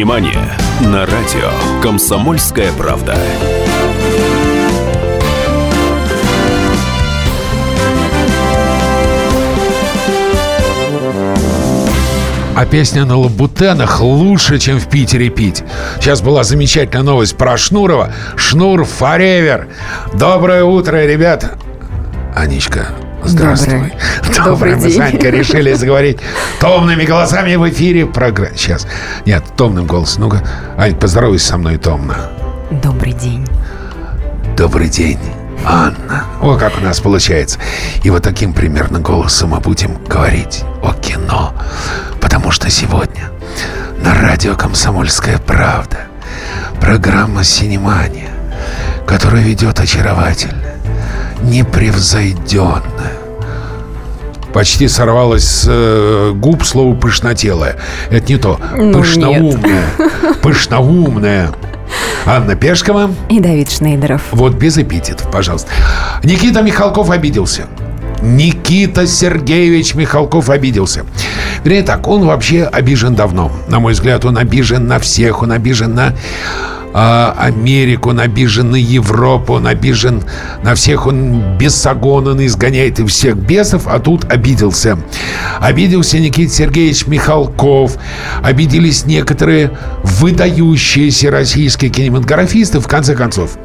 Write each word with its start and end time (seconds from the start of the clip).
Синемания 0.00 0.56
на 0.80 1.04
радио 1.04 1.50
«Комсомольская 1.82 2.72
правда». 2.72 3.18
А 12.56 12.64
песня 12.64 13.04
на 13.04 13.18
лабутенах 13.18 14.00
лучше, 14.00 14.58
чем 14.58 14.80
в 14.80 14.88
Питере 14.88 15.28
пить. 15.28 15.62
Сейчас 16.00 16.22
была 16.22 16.44
замечательная 16.44 17.04
новость 17.04 17.36
про 17.36 17.58
Шнурова. 17.58 18.10
Шнур 18.36 18.84
Форевер. 18.84 19.68
Доброе 20.14 20.64
утро, 20.64 21.04
ребят. 21.04 21.58
Анечка, 22.34 22.86
Здравствуй. 23.24 23.92
Добрый, 24.36 24.44
Добрый 24.44 24.76
Мы 24.76 24.90
с 24.90 24.98
Анькой 24.98 25.30
решили 25.30 25.72
заговорить 25.74 26.18
томными 26.60 27.04
голосами 27.04 27.54
в 27.56 27.68
эфире 27.70 28.06
программы. 28.06 28.56
Сейчас. 28.56 28.86
Нет, 29.26 29.44
томным 29.56 29.86
голосом. 29.86 30.22
Ну-ка, 30.22 30.42
Ань, 30.76 30.94
поздоровайся 30.94 31.48
со 31.48 31.56
мной 31.58 31.76
томно. 31.76 32.16
Добрый 32.70 33.12
день. 33.12 33.46
Добрый 34.56 34.88
день, 34.88 35.18
Анна. 35.64 36.24
О, 36.40 36.56
как 36.56 36.78
у 36.78 36.80
нас 36.80 37.00
получается. 37.00 37.58
И 38.04 38.10
вот 38.10 38.22
таким 38.22 38.52
примерно 38.52 39.00
голосом 39.00 39.50
мы 39.50 39.60
будем 39.60 39.96
говорить 40.06 40.64
о 40.82 40.92
кино. 40.94 41.54
Потому 42.20 42.50
что 42.50 42.70
сегодня 42.70 43.30
на 44.02 44.14
радио 44.14 44.56
«Комсомольская 44.56 45.38
правда» 45.38 45.98
программа 46.80 47.44
«Синемания», 47.44 48.30
которая 49.06 49.42
ведет 49.42 49.80
очаровательная, 49.80 50.69
непревзойденная, 51.42 53.12
почти 54.52 54.88
сорвалось 54.88 55.44
с 55.44 55.66
э, 55.68 56.32
губ 56.34 56.64
слово 56.64 56.94
«пышнотелое». 56.94 57.76
Это 58.10 58.32
не 58.32 58.38
то. 58.38 58.60
Ну, 58.76 58.98
Пышноумная. 58.98 59.84
Пышноумная. 60.42 61.50
Анна 62.26 62.54
Пешкова. 62.54 63.10
И 63.28 63.40
Давид 63.40 63.70
Шнейдеров. 63.70 64.22
Вот 64.32 64.54
без 64.54 64.78
эпитетов, 64.78 65.30
пожалуйста. 65.30 65.70
Никита 66.22 66.62
Михалков 66.62 67.10
обиделся. 67.10 67.66
Никита 68.22 69.06
Сергеевич 69.06 69.94
Михалков 69.94 70.50
обиделся. 70.50 71.04
Вернее 71.64 71.82
так, 71.82 72.06
он 72.06 72.26
вообще 72.26 72.64
обижен 72.64 73.14
давно. 73.14 73.50
На 73.68 73.80
мой 73.80 73.94
взгляд, 73.94 74.24
он 74.24 74.36
обижен 74.36 74.86
на 74.86 74.98
всех. 74.98 75.42
Он 75.42 75.52
обижен 75.52 75.94
на 75.94 76.14
а, 76.92 77.34
Америку, 77.38 78.10
он 78.10 78.20
обижен 78.20 78.70
на 78.70 78.76
Европу, 78.76 79.54
он 79.54 79.66
обижен 79.66 80.22
на 80.62 80.74
всех, 80.74 81.06
он 81.06 81.56
бесогон, 81.58 82.26
он 82.26 82.44
изгоняет 82.44 82.98
и 82.98 83.06
всех 83.06 83.36
бесов, 83.36 83.86
а 83.86 83.98
тут 83.98 84.30
обиделся. 84.30 84.98
Обиделся 85.60 86.18
Никита 86.18 86.52
Сергеевич 86.52 87.06
Михалков, 87.06 87.96
обиделись 88.42 89.06
некоторые 89.06 89.70
выдающиеся 90.02 91.30
российские 91.30 91.90
кинематографисты, 91.90 92.80
в 92.80 92.88
конце 92.88 93.14
концов. 93.14 93.56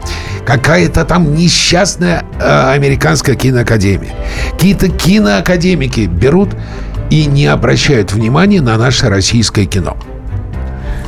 Какая-то 0.46 1.06
там 1.06 1.34
несчастная 1.36 2.26
э, 2.40 2.72
американская 2.74 3.36
киноакадемия. 3.36 4.14
Какие-то 4.54 4.90
киноакадемики 4.90 6.02
берут 6.02 6.50
и 7.10 7.26
не 7.26 7.48
обращают 7.48 8.14
внимания 8.14 8.62
на 8.62 8.78
наше 8.78 9.10
российское 9.10 9.66
кино. 9.66 9.98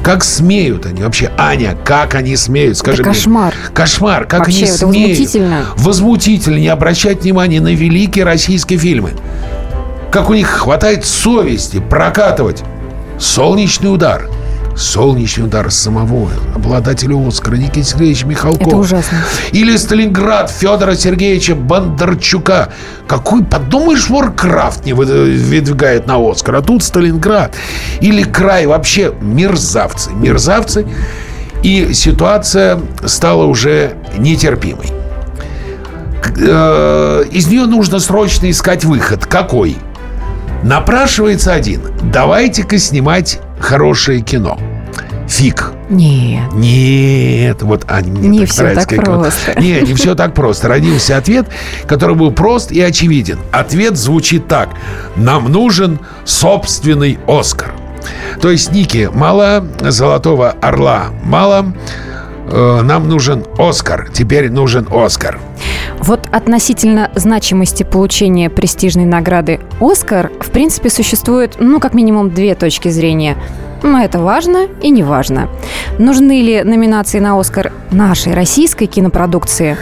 Как 0.08 0.24
смеют 0.24 0.86
они 0.86 1.04
вообще? 1.04 1.30
Аня, 1.38 1.78
как 1.84 2.16
они 2.16 2.38
смеют? 2.38 2.78
Скажи 2.78 3.02
это 3.02 3.10
кошмар. 3.10 3.54
Мне. 3.54 3.76
Кошмар. 3.76 4.24
Как 4.24 4.40
вообще, 4.40 4.60
они 4.60 4.68
это 4.68 4.78
смеют? 4.78 5.10
возмутительно. 5.10 5.66
Возмутительно 5.76 6.56
не 6.56 6.70
обращать 6.70 7.24
внимания 7.24 7.60
на 7.60 7.76
великие 7.76 8.24
российские 8.24 8.80
фильмы. 8.80 9.16
Как 10.10 10.30
у 10.30 10.34
них 10.34 10.48
хватает 10.48 11.06
совести 11.06 11.82
прокатывать 11.82 12.64
«Солнечный 13.20 13.94
удар», 13.94 14.30
Солнечный 14.78 15.46
удар 15.46 15.72
самого 15.72 16.30
обладателя 16.54 17.16
Оскара 17.28 17.56
Никита 17.56 17.84
Сергеевич 17.84 18.26
Михалков. 18.26 18.68
Это 18.68 18.78
ужасно. 18.78 19.18
Или 19.52 19.76
Сталинград 19.76 20.52
Федора 20.52 20.96
Сергеевича 20.96 21.56
Бондарчука. 21.56 22.70
Какой, 23.08 23.44
подумаешь, 23.44 24.08
Warcraft 24.08 24.86
не 24.86 24.94
выдвигает 24.94 26.06
на 26.06 26.18
Оскар, 26.18 26.58
а 26.58 26.62
тут 26.62 26.84
Сталинград. 26.84 27.56
Или 28.02 28.22
край 28.22 28.68
вообще 28.68 29.14
мерзавцы. 29.20 30.12
Мерзавцы. 30.12 30.86
И 31.64 31.94
ситуация 31.94 32.80
стала 33.04 33.46
уже 33.46 33.96
нетерпимой. 34.16 34.92
Э, 36.40 37.24
из 37.32 37.48
нее 37.48 37.66
нужно 37.66 37.98
срочно 37.98 38.50
искать 38.52 38.86
выход. 38.86 39.26
Какой? 39.26 39.78
Напрашивается 40.62 41.54
один. 41.54 41.82
Давайте-ка 42.12 42.78
снимать 42.78 43.40
хорошее 43.60 44.22
кино. 44.22 44.58
Фиг. 45.28 45.72
Нет. 45.90 46.54
Нет. 46.54 47.62
Вот 47.62 47.86
Аня, 47.90 48.12
мне 48.12 48.30
не 48.30 48.40
так 48.42 48.50
все 48.50 48.62
нравится, 48.64 48.88
так 48.88 48.98
как 49.00 49.08
вот- 49.08 49.22
просто. 49.22 49.60
Не, 49.62 49.82
не 49.82 49.94
все 49.94 50.16
так 50.16 50.34
просто. 50.34 50.68
Родился 50.70 51.18
ответ, 51.18 51.48
который 51.86 52.16
был 52.16 52.32
прост 52.32 52.72
и 52.72 52.82
очевиден. 52.82 53.40
Ответ 53.52 53.98
звучит 53.98 54.48
так. 54.48 54.70
Нам 55.16 55.52
нужен 55.52 56.00
собственный 56.24 57.20
Оскар. 57.28 57.74
То 58.42 58.52
есть, 58.52 58.72
Ники, 58.72 59.10
мало 59.14 59.68
золотого 59.82 60.52
орла, 60.62 61.08
мало. 61.24 61.74
Э, 62.50 62.82
нам 62.82 63.10
нужен 63.10 63.46
Оскар. 63.58 64.10
Теперь 64.14 64.50
нужен 64.50 64.88
Оскар. 64.92 65.40
Вот 66.00 66.22
относительно 66.32 67.12
значимости 67.16 67.84
получения 67.84 68.50
престижной 68.50 69.06
награды 69.06 69.60
«Оскар» 69.80 70.32
в 70.40 70.52
принципе 70.52 70.90
существует, 70.90 71.56
ну, 71.60 71.80
как 71.80 71.94
минимум 71.94 72.30
две 72.30 72.56
точки 72.56 72.90
зрения. 72.90 73.38
Но 73.84 74.02
это 74.02 74.20
важно 74.20 74.68
и 74.82 74.90
не 74.90 75.04
важно. 75.04 75.50
Нужны 76.00 76.42
ли 76.42 76.64
номинации 76.64 77.20
на 77.20 77.40
«Оскар» 77.40 77.72
нашей 77.92 78.34
российской 78.34 78.86
кинопродукции? 78.86 79.78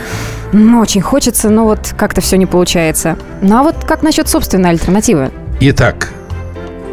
Ну, 0.52 0.80
очень 0.80 1.02
хочется, 1.02 1.50
но 1.50 1.66
вот 1.66 1.94
как-то 1.98 2.22
все 2.22 2.38
не 2.38 2.46
получается. 2.46 3.18
Ну, 3.42 3.58
а 3.58 3.64
вот 3.64 3.84
как 3.86 4.04
насчет 4.04 4.28
собственной 4.28 4.72
альтернативы? 4.72 5.32
Итак, 5.60 6.12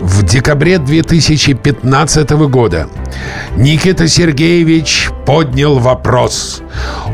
в 0.02 0.24
декабре 0.24 0.78
2015 0.78 2.30
года 2.48 2.88
Никита 3.56 4.08
Сергеевич 4.08 5.10
поднял 5.24 5.78
вопрос. 5.78 6.60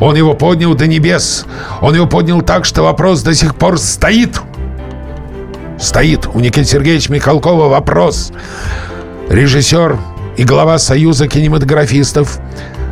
Он 0.01 0.17
его 0.17 0.33
поднял 0.33 0.75
до 0.75 0.87
небес. 0.87 1.45
Он 1.83 1.95
его 1.95 2.07
поднял 2.07 2.41
так, 2.41 2.65
что 2.65 2.83
вопрос 2.83 3.21
до 3.23 3.35
сих 3.35 3.57
пор 3.57 3.79
стоит. 3.79 4.41
Стоит 5.79 6.27
у 6.33 6.41
Никиты 6.41 6.65
Сергеевича 6.65 7.13
Михалкова 7.13 7.69
вопрос. 7.69 8.33
Режиссер 9.29 9.99
и 10.39 10.45
глава 10.45 10.79
Союза 10.79 11.29
кинематографистов 11.29 12.39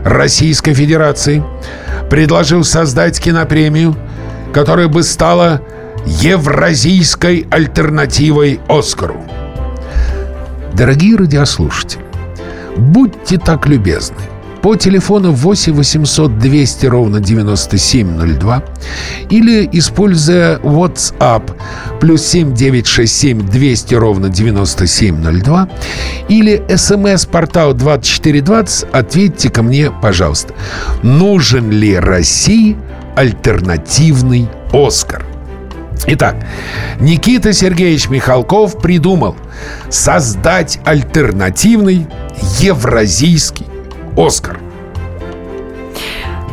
Российской 0.05 0.75
Федерации 0.75 1.43
предложил 2.11 2.65
создать 2.65 3.19
кинопремию, 3.19 3.97
которая 4.53 4.89
бы 4.89 5.03
стала 5.03 5.63
евразийской 6.05 7.47
альтернативой 7.51 8.61
Оскару. 8.69 9.25
Дорогие 10.77 11.17
радиослушатели, 11.17 12.03
будьте 12.77 13.39
так 13.39 13.67
любезны. 13.67 14.19
По 14.61 14.77
телефону 14.77 15.33
8 15.33 15.73
800 15.73 16.39
200 16.39 16.87
ровно 16.87 17.21
9702 17.21 18.63
или 19.31 19.67
используя 19.73 20.59
WhatsApp 20.59 21.51
плюс 21.99 22.27
7 22.27 22.53
967 22.53 23.49
200 23.49 23.95
ровно 23.95 24.29
9702 24.29 25.69
или 26.29 26.63
смс-портал 26.77 27.73
2420 27.73 28.89
ответьте 28.93 29.49
ко 29.49 29.63
мне, 29.63 29.91
пожалуйста. 29.91 30.53
Нужен 31.03 31.71
ли 31.71 31.97
России 31.97 32.77
альтернативный 33.15 34.47
Оскар? 34.75 35.25
Итак, 36.07 36.37
Никита 37.01 37.53
Сергеевич 37.53 38.09
Михалков 38.09 38.81
придумал 38.81 39.37
создать 39.89 40.79
альтернативный 40.85 42.07
евразийский 42.61 43.67
Оскар. 44.17 44.66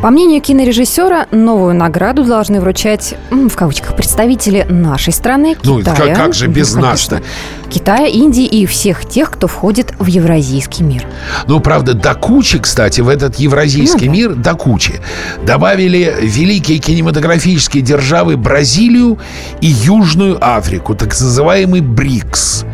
По 0.04 0.10
мнению 0.10 0.42
кинорежиссера, 0.42 1.28
новую 1.30 1.74
награду 1.74 2.24
должны 2.24 2.60
вручать, 2.60 3.14
в 3.30 3.56
кавычках, 3.56 3.96
представители 3.96 4.66
нашей 4.68 5.14
страны, 5.14 5.56
Ну, 5.64 5.78
Китая. 5.80 5.96
как- 5.96 6.16
как 6.16 6.34
же 6.34 6.46
без 6.46 6.74
Ну, 6.74 6.82
нас-то? 6.82 7.22
Китая, 7.70 8.06
Индии 8.06 8.44
и 8.44 8.66
всех 8.66 9.08
тех, 9.08 9.30
кто 9.30 9.46
входит 9.46 9.94
в 9.98 10.04
евразийский 10.04 10.82
мир. 10.84 11.06
Ну, 11.48 11.58
правда, 11.58 11.94
до 11.94 12.14
кучи, 12.14 12.58
кстати, 12.58 13.00
в 13.00 13.08
этот 13.08 13.36
евразийский 13.36 14.04
Ну 14.08 14.12
да. 14.12 14.18
мир, 14.18 14.34
до 14.34 14.54
кучи, 14.54 15.00
добавили 15.46 16.14
великие 16.20 16.80
кинематографические 16.80 17.82
державы 17.82 18.36
Бразилию 18.36 19.18
и 19.62 19.68
Южную 19.68 20.36
Африку, 20.38 20.94
так 20.94 21.08
называемый 21.18 21.80
БРИКС. 21.80 22.66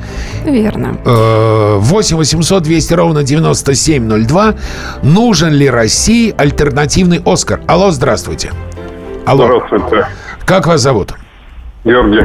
Верно. 0.44 0.96
Э, 1.04 1.76
8 1.78 2.16
800 2.16 2.62
200 2.62 2.94
ровно 2.94 3.22
9702. 3.22 4.54
Нужен 5.02 5.52
ли 5.52 5.69
России 5.69 6.34
альтернативный 6.37 7.20
Оскар? 7.25 7.60
Алло, 7.66 7.90
здравствуйте. 7.90 8.52
Алло, 9.26 9.44
Здравствуйте. 9.44 10.06
как 10.44 10.66
вас 10.66 10.81
зовут? 10.81 11.14
Георгий. 11.84 12.20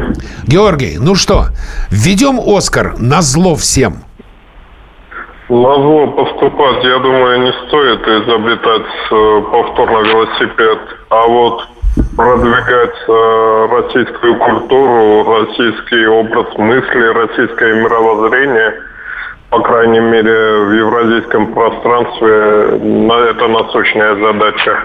Георгий, 0.48 0.98
ну 1.00 1.16
что, 1.16 1.46
введем 1.90 2.40
Оскар 2.46 2.96
на 3.00 3.22
зло 3.22 3.56
всем. 3.56 4.04
На 5.48 5.76
зло 5.76 6.08
поступать, 6.08 6.84
я 6.84 6.98
думаю, 7.00 7.42
не 7.44 7.52
стоит 7.68 8.02
изобретать 8.02 8.88
э, 9.12 9.42
повторно 9.52 10.00
велосипед, 10.08 10.80
а 11.10 11.28
вот 11.28 11.68
продвигать 11.96 12.96
э, 13.08 13.68
российскую 13.72 14.38
культуру, 14.38 15.24
российский 15.24 16.06
образ 16.08 16.58
мысли, 16.58 17.14
российское 17.14 17.74
мировоззрение, 17.82 18.74
по 19.50 19.62
крайней 19.62 20.00
мере, 20.00 20.66
в 20.66 20.72
евразийском 20.72 21.54
пространстве, 21.54 23.30
это 23.30 23.48
насущная 23.48 24.16
задача. 24.16 24.84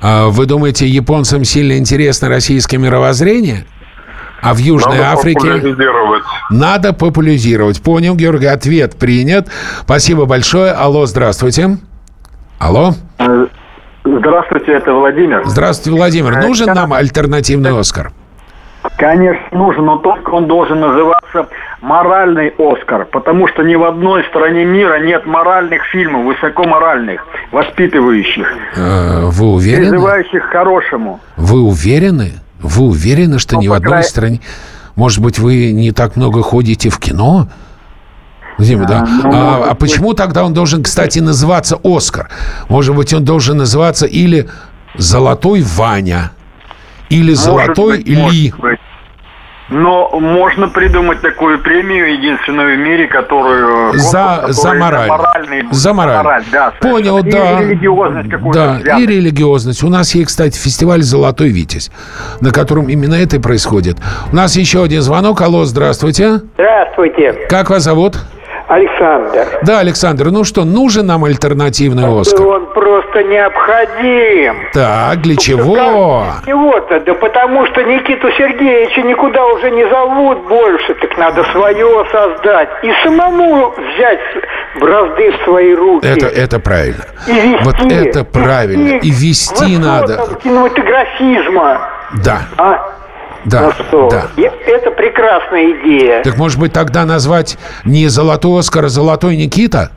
А 0.00 0.28
вы 0.28 0.46
думаете, 0.46 0.86
японцам 0.86 1.44
сильно 1.44 1.78
интересно 1.78 2.28
российское 2.28 2.78
мировоззрение? 2.78 3.64
А 4.42 4.54
в 4.54 4.58
Южной 4.58 4.96
Надо 4.96 5.12
Африке... 5.12 5.38
популяризировать. 5.38 6.22
Надо 6.50 6.92
популяризировать. 6.94 7.82
Понял, 7.82 8.14
Георгий, 8.14 8.46
ответ 8.46 8.98
принят. 8.98 9.48
Спасибо 9.82 10.24
большое. 10.24 10.72
Алло, 10.72 11.04
здравствуйте. 11.04 11.76
Алло. 12.58 12.94
Здравствуйте, 14.04 14.72
это 14.72 14.92
Владимир. 14.94 15.42
Здравствуйте, 15.44 15.96
Владимир. 15.96 16.38
Э, 16.38 16.46
Нужен 16.46 16.68
я- 16.68 16.74
нам 16.74 16.92
альтернативный 16.92 17.78
Оскар? 17.78 18.12
Конечно, 18.96 19.42
нужен, 19.52 19.84
но 19.84 19.98
только 19.98 20.30
он 20.30 20.46
должен 20.46 20.80
называться 20.80 21.48
моральный 21.82 22.48
Оскар, 22.58 23.04
потому 23.04 23.46
что 23.46 23.62
ни 23.62 23.74
в 23.74 23.84
одной 23.84 24.24
стране 24.24 24.64
мира 24.64 24.98
нет 25.04 25.26
моральных 25.26 25.82
фильмов, 25.84 26.24
высокоморальных, 26.24 27.26
воспитывающих, 27.52 28.50
Э, 28.76 29.20
Вы 29.26 29.46
уверены? 29.52 29.90
призывающих 29.90 30.48
к 30.48 30.50
хорошему. 30.52 31.20
Вы 31.36 31.60
уверены? 31.60 32.32
Вы 32.60 32.84
уверены, 32.86 33.38
что 33.38 33.56
Ну, 33.56 33.62
ни 33.62 33.68
в 33.68 33.72
одной 33.74 33.90
край- 33.90 34.04
стране... 34.04 34.40
Может 34.96 35.22
быть, 35.22 35.38
вы 35.38 35.72
не 35.72 35.92
так 35.92 36.16
много 36.16 36.42
ходите 36.42 36.88
в 36.90 36.98
кино? 36.98 37.48
Владимир, 38.60 38.86
да. 38.86 39.06
А, 39.24 39.68
а 39.70 39.74
почему 39.74 40.12
тогда 40.14 40.44
он 40.44 40.52
должен, 40.52 40.82
кстати, 40.82 41.18
называться 41.18 41.78
Оскар? 41.82 42.28
Может 42.68 42.94
быть, 42.94 43.14
он 43.14 43.24
должен 43.24 43.56
называться 43.56 44.06
или 44.06 44.48
Золотой 44.96 45.62
Ваня, 45.62 46.32
или 47.08 47.32
Золотой 47.32 47.98
Может 47.98 48.04
быть, 48.04 48.08
Ли. 48.08 48.50
может 48.52 48.60
быть. 48.60 48.78
Но 49.72 50.10
можно 50.18 50.66
придумать 50.66 51.20
такую 51.20 51.60
премию, 51.60 52.12
единственную 52.18 52.76
в 52.76 52.80
мире, 52.80 53.06
которую... 53.06 53.96
За, 53.96 54.38
конкурс, 54.40 54.56
за 54.56 54.62
который 54.62 54.80
мораль. 54.80 55.08
моральный. 55.08 55.62
За 55.70 55.92
мораль. 55.92 56.44
да. 56.50 56.72
Понял, 56.80 57.18
совершенно. 57.20 57.44
да. 57.44 57.60
И 57.62 57.64
религиозность 57.68 58.30
какую-то 58.30 58.58
Да, 58.58 58.80
связанную. 58.80 59.04
и 59.04 59.06
религиозность. 59.06 59.84
У 59.84 59.88
нас 59.88 60.12
есть, 60.16 60.26
кстати, 60.26 60.58
фестиваль 60.58 61.02
«Золотой 61.02 61.50
Витязь», 61.50 61.92
на 62.40 62.50
котором 62.50 62.88
именно 62.88 63.14
это 63.14 63.36
и 63.36 63.38
происходит. 63.38 63.96
У 64.32 64.34
нас 64.34 64.56
еще 64.56 64.82
один 64.82 65.02
звонок. 65.02 65.40
Алло, 65.40 65.64
здравствуйте. 65.64 66.40
Здравствуйте, 66.54 67.46
Как 67.48 67.70
вас 67.70 67.84
зовут? 67.84 68.18
Александр. 68.70 69.48
Да, 69.62 69.80
Александр, 69.80 70.26
ну 70.30 70.44
что, 70.44 70.64
нужен 70.64 71.04
нам 71.04 71.24
альтернативный 71.24 72.04
Оскар? 72.20 72.46
Он 72.46 72.66
просто 72.72 73.24
необходим. 73.24 74.54
Так, 74.72 75.20
для 75.22 75.36
чего? 75.36 76.24
Чего-то? 76.46 77.00
Да 77.00 77.14
потому 77.14 77.66
что 77.66 77.82
Никиту 77.82 78.30
Сергеевича 78.30 79.02
никуда 79.02 79.44
уже 79.46 79.72
не 79.72 79.88
зовут 79.90 80.46
больше, 80.46 80.94
так 80.94 81.18
надо 81.18 81.42
свое 81.50 82.04
создать. 82.12 82.68
И 82.84 82.92
самому 83.02 83.70
взять 83.70 84.20
бразды 84.78 85.32
в 85.32 85.44
свои 85.44 85.74
руки. 85.74 86.06
Это, 86.06 86.26
это 86.26 86.60
правильно. 86.60 87.04
И 87.26 87.32
вести. 87.32 87.64
Вот 87.64 87.92
это 87.92 88.24
правильно. 88.24 88.98
И 88.98 89.10
вести 89.10 89.64
высотам 89.76 89.80
надо. 89.82 90.38
кинематографизма. 90.44 91.80
Да, 92.24 92.42
А? 92.56 92.99
Да, 93.44 93.62
ну 93.62 93.72
что? 93.72 94.08
да. 94.10 94.26
Это 94.66 94.90
прекрасная 94.90 95.72
идея. 95.72 96.22
Так 96.22 96.36
может 96.36 96.58
быть 96.58 96.72
тогда 96.72 97.04
назвать 97.04 97.58
не 97.84 98.08
«Золотой 98.08 98.60
Оскар», 98.60 98.84
а 98.84 98.88
«Золотой 98.88 99.36
Никита»? 99.36 99.90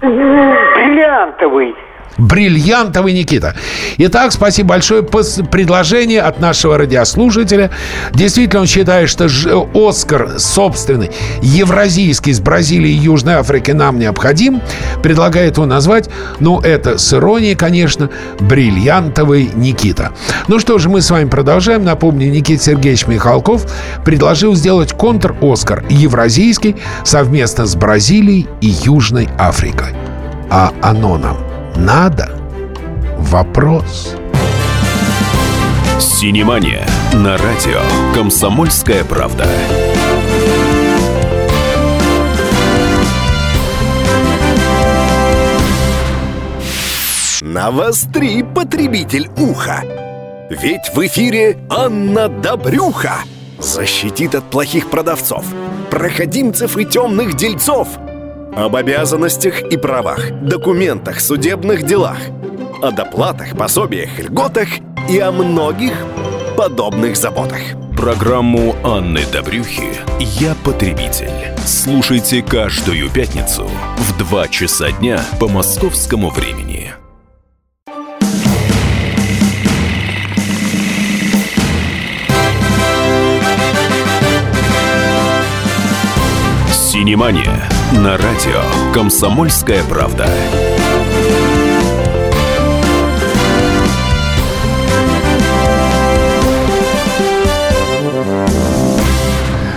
Бриллиантовый. 0.00 1.74
Бриллиантовый 2.18 3.12
Никита. 3.12 3.54
Итак, 3.96 4.32
спасибо 4.32 4.70
большое. 4.70 5.02
Предложение 5.02 6.20
от 6.20 6.40
нашего 6.40 6.76
радиослушателя. 6.76 7.70
Действительно, 8.12 8.60
он 8.60 8.66
считает, 8.66 9.08
что 9.08 9.28
Оскар 9.74 10.38
собственный, 10.38 11.10
евразийский, 11.40 12.32
с 12.32 12.40
Бразилии 12.40 12.90
и 12.90 12.94
Южной 12.94 13.34
Африки 13.34 13.70
нам 13.70 13.98
необходим. 13.98 14.60
Предлагает 15.02 15.56
его 15.56 15.66
назвать, 15.66 16.10
ну, 16.40 16.60
это 16.60 16.98
с 16.98 17.14
иронией, 17.14 17.54
конечно, 17.54 18.10
бриллиантовый 18.40 19.50
Никита. 19.54 20.12
Ну 20.48 20.58
что 20.58 20.78
же, 20.78 20.88
мы 20.88 21.00
с 21.00 21.10
вами 21.10 21.28
продолжаем. 21.28 21.84
Напомню, 21.84 22.30
Никита 22.30 22.62
Сергеевич 22.62 23.06
Михалков 23.06 23.66
предложил 24.04 24.54
сделать 24.54 24.92
контр-Оскар 24.92 25.84
евразийский 25.88 26.76
совместно 27.04 27.66
с 27.66 27.76
Бразилией 27.76 28.48
и 28.60 28.66
Южной 28.66 29.28
Африкой. 29.38 29.94
А 30.50 30.72
оно 30.82 31.18
нам 31.18 31.36
надо? 31.78 32.30
Вопрос. 33.18 34.14
Синемания 35.98 36.86
на 37.12 37.36
радио 37.38 37.80
«Комсомольская 38.14 39.04
правда». 39.04 39.46
Навостри, 47.40 48.42
потребитель 48.42 49.30
уха! 49.38 49.82
Ведь 50.50 50.90
в 50.94 51.06
эфире 51.06 51.58
Анна 51.70 52.28
Добрюха 52.28 53.18
защитит 53.58 54.34
от 54.34 54.44
плохих 54.44 54.90
продавцов, 54.90 55.44
проходимцев 55.90 56.76
и 56.76 56.84
темных 56.84 57.34
дельцов. 57.34 57.88
Об 58.58 58.74
обязанностях 58.74 59.62
и 59.62 59.76
правах, 59.76 60.32
документах, 60.42 61.20
судебных 61.20 61.84
делах, 61.84 62.18
о 62.82 62.90
доплатах, 62.90 63.56
пособиях, 63.56 64.18
льготах 64.18 64.66
и 65.08 65.20
о 65.20 65.30
многих 65.30 65.92
подобных 66.56 67.16
заботах. 67.16 67.60
Программу 67.96 68.74
Анны 68.82 69.20
Добрюхи 69.32 69.90
«Я 70.18 70.56
потребитель». 70.64 71.30
Слушайте 71.64 72.42
каждую 72.42 73.08
пятницу 73.10 73.70
в 73.96 74.18
2 74.18 74.48
часа 74.48 74.90
дня 74.90 75.20
по 75.38 75.46
московскому 75.46 76.28
времени. 76.30 76.90
Синемания 86.72 87.68
на 87.92 88.18
радио 88.18 88.60
«Комсомольская 88.92 89.82
правда». 89.84 90.26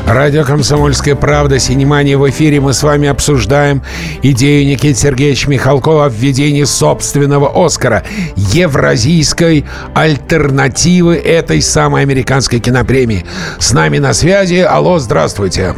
Радио 0.05 0.43
«Комсомольская 0.43 1.15
правда», 1.15 1.57
«Синемания» 1.57 2.17
в 2.17 2.29
эфире. 2.29 2.59
Мы 2.59 2.73
с 2.73 2.83
вами 2.83 3.07
обсуждаем 3.07 3.81
идею 4.21 4.67
Никиты 4.67 4.95
Сергеевича 4.95 5.49
Михалкова 5.49 6.05
о 6.05 6.09
введении 6.09 6.65
собственного 6.65 7.65
«Оскара» 7.65 8.03
евразийской 8.35 9.65
альтернативы 9.95 11.15
этой 11.15 11.61
самой 11.61 12.01
американской 12.01 12.59
кинопремии. 12.59 13.25
С 13.57 13.71
нами 13.71 13.99
на 13.99 14.13
связи. 14.13 14.55
Алло, 14.55 14.99
здравствуйте. 14.99 15.75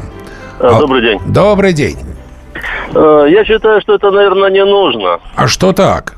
А, 0.59 0.79
Добрый 0.79 1.01
день. 1.01 1.19
Добрый 1.31 1.73
день. 1.73 1.97
Э, 2.95 3.25
Я 3.29 3.45
считаю, 3.45 3.81
что 3.81 3.95
это, 3.95 4.11
наверное, 4.11 4.49
не 4.49 4.63
нужно. 4.65 5.19
А 5.35 5.47
что 5.47 5.73
так? 5.73 6.15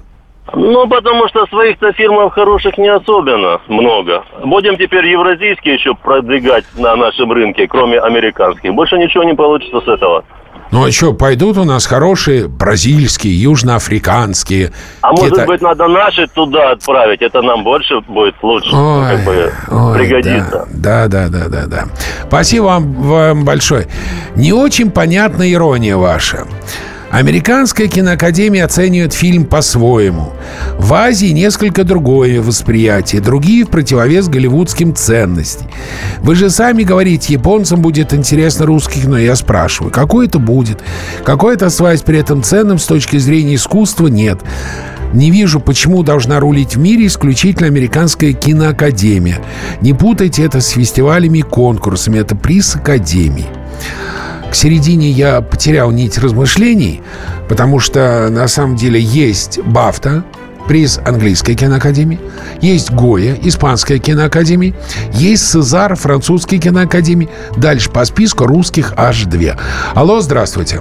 Ну, 0.54 0.88
потому 0.88 1.28
что 1.28 1.46
своих-то 1.48 1.92
фильмов 1.94 2.34
хороших 2.34 2.78
не 2.78 2.88
особенно 2.88 3.60
много. 3.68 4.24
Будем 4.44 4.78
теперь 4.78 5.08
евразийские 5.08 5.74
еще 5.76 5.96
продвигать 5.96 6.66
на 6.78 6.96
нашем 6.96 7.32
рынке, 7.32 7.68
кроме 7.68 8.00
американских. 8.00 8.74
Больше 8.74 8.98
ничего 8.98 9.24
не 9.24 9.34
получится 9.34 9.82
с 9.82 9.88
этого. 9.88 10.24
Ну 10.72 10.86
а 10.86 10.92
что, 10.92 11.14
пойдут 11.14 11.58
у 11.58 11.64
нас 11.64 11.86
хорошие 11.86 12.48
бразильские, 12.48 13.40
южноафриканские. 13.42 14.72
А 15.02 15.12
может 15.12 15.46
быть, 15.46 15.62
надо 15.62 15.88
наши 15.88 16.28
туда 16.28 16.72
отправить? 16.72 17.22
Это 17.22 17.42
нам 17.42 17.64
больше 17.64 18.02
будет 18.02 18.36
лучше, 18.42 18.76
Ой, 18.76 19.12
как 19.12 19.24
бы 19.24 19.54
ой, 19.70 19.98
пригодится. 19.98 20.68
Да, 20.72 21.08
да, 21.08 21.28
да, 21.30 21.48
да, 21.48 21.66
да. 21.68 21.84
Спасибо 22.28 22.64
вам, 22.66 22.94
вам 22.94 23.46
большое. 23.46 23.88
Не 24.36 24.54
очень 24.54 24.92
понятна 24.92 25.52
ирония 25.52 25.98
ваша. 25.98 26.46
Американская 27.16 27.88
киноакадемия 27.88 28.66
оценивает 28.66 29.14
фильм 29.14 29.46
по-своему. 29.46 30.34
В 30.78 30.94
Азии 30.94 31.28
несколько 31.28 31.86
другое 31.86 32.42
восприятие, 32.42 33.22
другие 33.22 33.64
в 33.64 33.70
противовес 33.70 34.28
голливудским 34.28 34.94
ценностям. 34.94 35.70
Вы 36.20 36.36
же 36.36 36.50
сами 36.50 36.84
говорите, 36.84 37.32
японцам 37.32 37.82
будет 37.82 38.14
интересно 38.14 38.66
русских, 38.66 39.08
но 39.08 39.18
я 39.18 39.38
спрашиваю, 39.38 39.94
какой 39.94 40.28
это 40.28 40.40
будет? 40.40 40.84
Какой 41.24 41.54
это 41.54 41.70
связь 41.70 42.02
при 42.02 42.20
этом 42.20 42.44
ценным 42.44 42.80
с 42.80 42.86
точки 42.86 43.16
зрения 43.16 43.56
искусства? 43.56 44.08
Нет. 44.08 44.42
Не 45.14 45.32
вижу, 45.32 45.62
почему 45.62 46.04
должна 46.04 46.42
рулить 46.42 46.76
в 46.76 46.80
мире 46.80 47.06
исключительно 47.06 47.68
американская 47.68 48.34
киноакадемия. 48.34 49.40
Не 49.80 49.94
путайте 49.94 50.44
это 50.44 50.60
с 50.60 50.68
фестивалями 50.68 51.38
и 51.38 51.44
конкурсами. 51.44 52.20
Это 52.20 52.36
приз 52.36 52.76
Академии. 52.76 53.48
К 54.56 54.58
середине 54.58 55.10
я 55.10 55.42
потерял 55.42 55.92
нить 55.92 56.18
размышлений, 56.18 57.02
потому 57.50 57.80
что 57.80 58.30
на 58.32 58.48
самом 58.48 58.78
деле 58.78 59.02
есть 59.02 59.60
Бафта, 59.60 60.24
приз 60.66 60.98
английской 61.06 61.56
киноакадемии, 61.56 62.22
есть 62.62 62.90
Гоя, 62.90 63.36
испанская 63.44 64.00
киноакадемия, 64.00 64.74
есть 65.12 65.46
Сезар, 65.46 65.96
французской 65.96 66.58
киноакадемии, 66.58 67.28
дальше 67.58 67.92
по 67.92 68.06
списку 68.06 68.46
русских 68.46 68.94
аж 68.96 69.26
две. 69.26 69.58
Алло, 69.94 70.22
здравствуйте. 70.22 70.80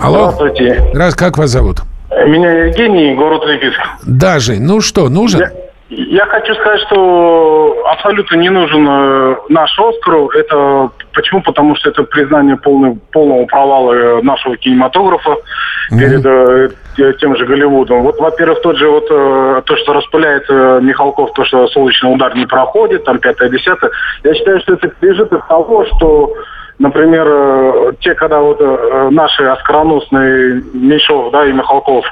Алло. 0.00 0.30
Здравствуйте. 0.30 0.92
Раз, 0.94 1.16
как 1.16 1.36
вас 1.36 1.50
зовут? 1.50 1.82
Меня 2.10 2.66
Евгений, 2.66 3.16
город 3.16 3.42
Липецк. 3.44 3.80
Да, 4.06 4.38
Жень, 4.38 4.62
ну 4.62 4.80
что, 4.80 5.08
нужен? 5.08 5.40
Я, 5.40 5.50
я 5.90 6.24
хочу 6.26 6.54
сказать, 6.54 6.80
что 6.82 7.84
абсолютно 7.90 8.36
не 8.36 8.48
нужен 8.48 8.86
э, 8.88 9.36
наш 9.48 9.76
Оскар. 9.76 10.14
Это 10.36 10.90
почему? 11.12 11.42
Потому 11.42 11.74
что 11.74 11.90
это 11.90 12.04
признание 12.04 12.56
полный, 12.56 12.96
полного 13.12 13.44
провала 13.46 13.92
э, 13.92 14.22
нашего 14.22 14.56
кинематографа 14.56 15.30
mm-hmm. 15.30 15.98
перед 15.98 16.26
э, 16.26 17.12
тем 17.18 17.36
же 17.36 17.44
Голливудом. 17.44 18.02
Вот, 18.02 18.20
во-первых, 18.20 18.62
тот 18.62 18.76
же 18.76 18.88
вот 18.88 19.06
э, 19.10 19.62
то, 19.66 19.76
что 19.78 19.92
распыляется 19.92 20.78
Михалков, 20.80 21.32
то, 21.32 21.44
что 21.44 21.66
солнечный 21.68 22.14
удар 22.14 22.36
не 22.36 22.46
проходит, 22.46 23.04
там 23.04 23.18
пятое, 23.18 23.48
десятое. 23.48 23.90
Я 24.22 24.34
считаю, 24.34 24.60
что 24.60 24.74
это 24.74 24.92
лежит 25.00 25.32
от 25.32 25.48
того, 25.48 25.84
что 25.86 26.34
Например, 26.80 27.26
э, 27.28 27.92
те, 28.00 28.14
когда 28.14 28.40
вот 28.40 28.58
э, 28.58 29.08
наши 29.10 29.44
оскароносные 29.44 30.62
Меньшов 30.72 31.30
да, 31.30 31.44
и 31.44 31.52
Михалков, 31.52 32.06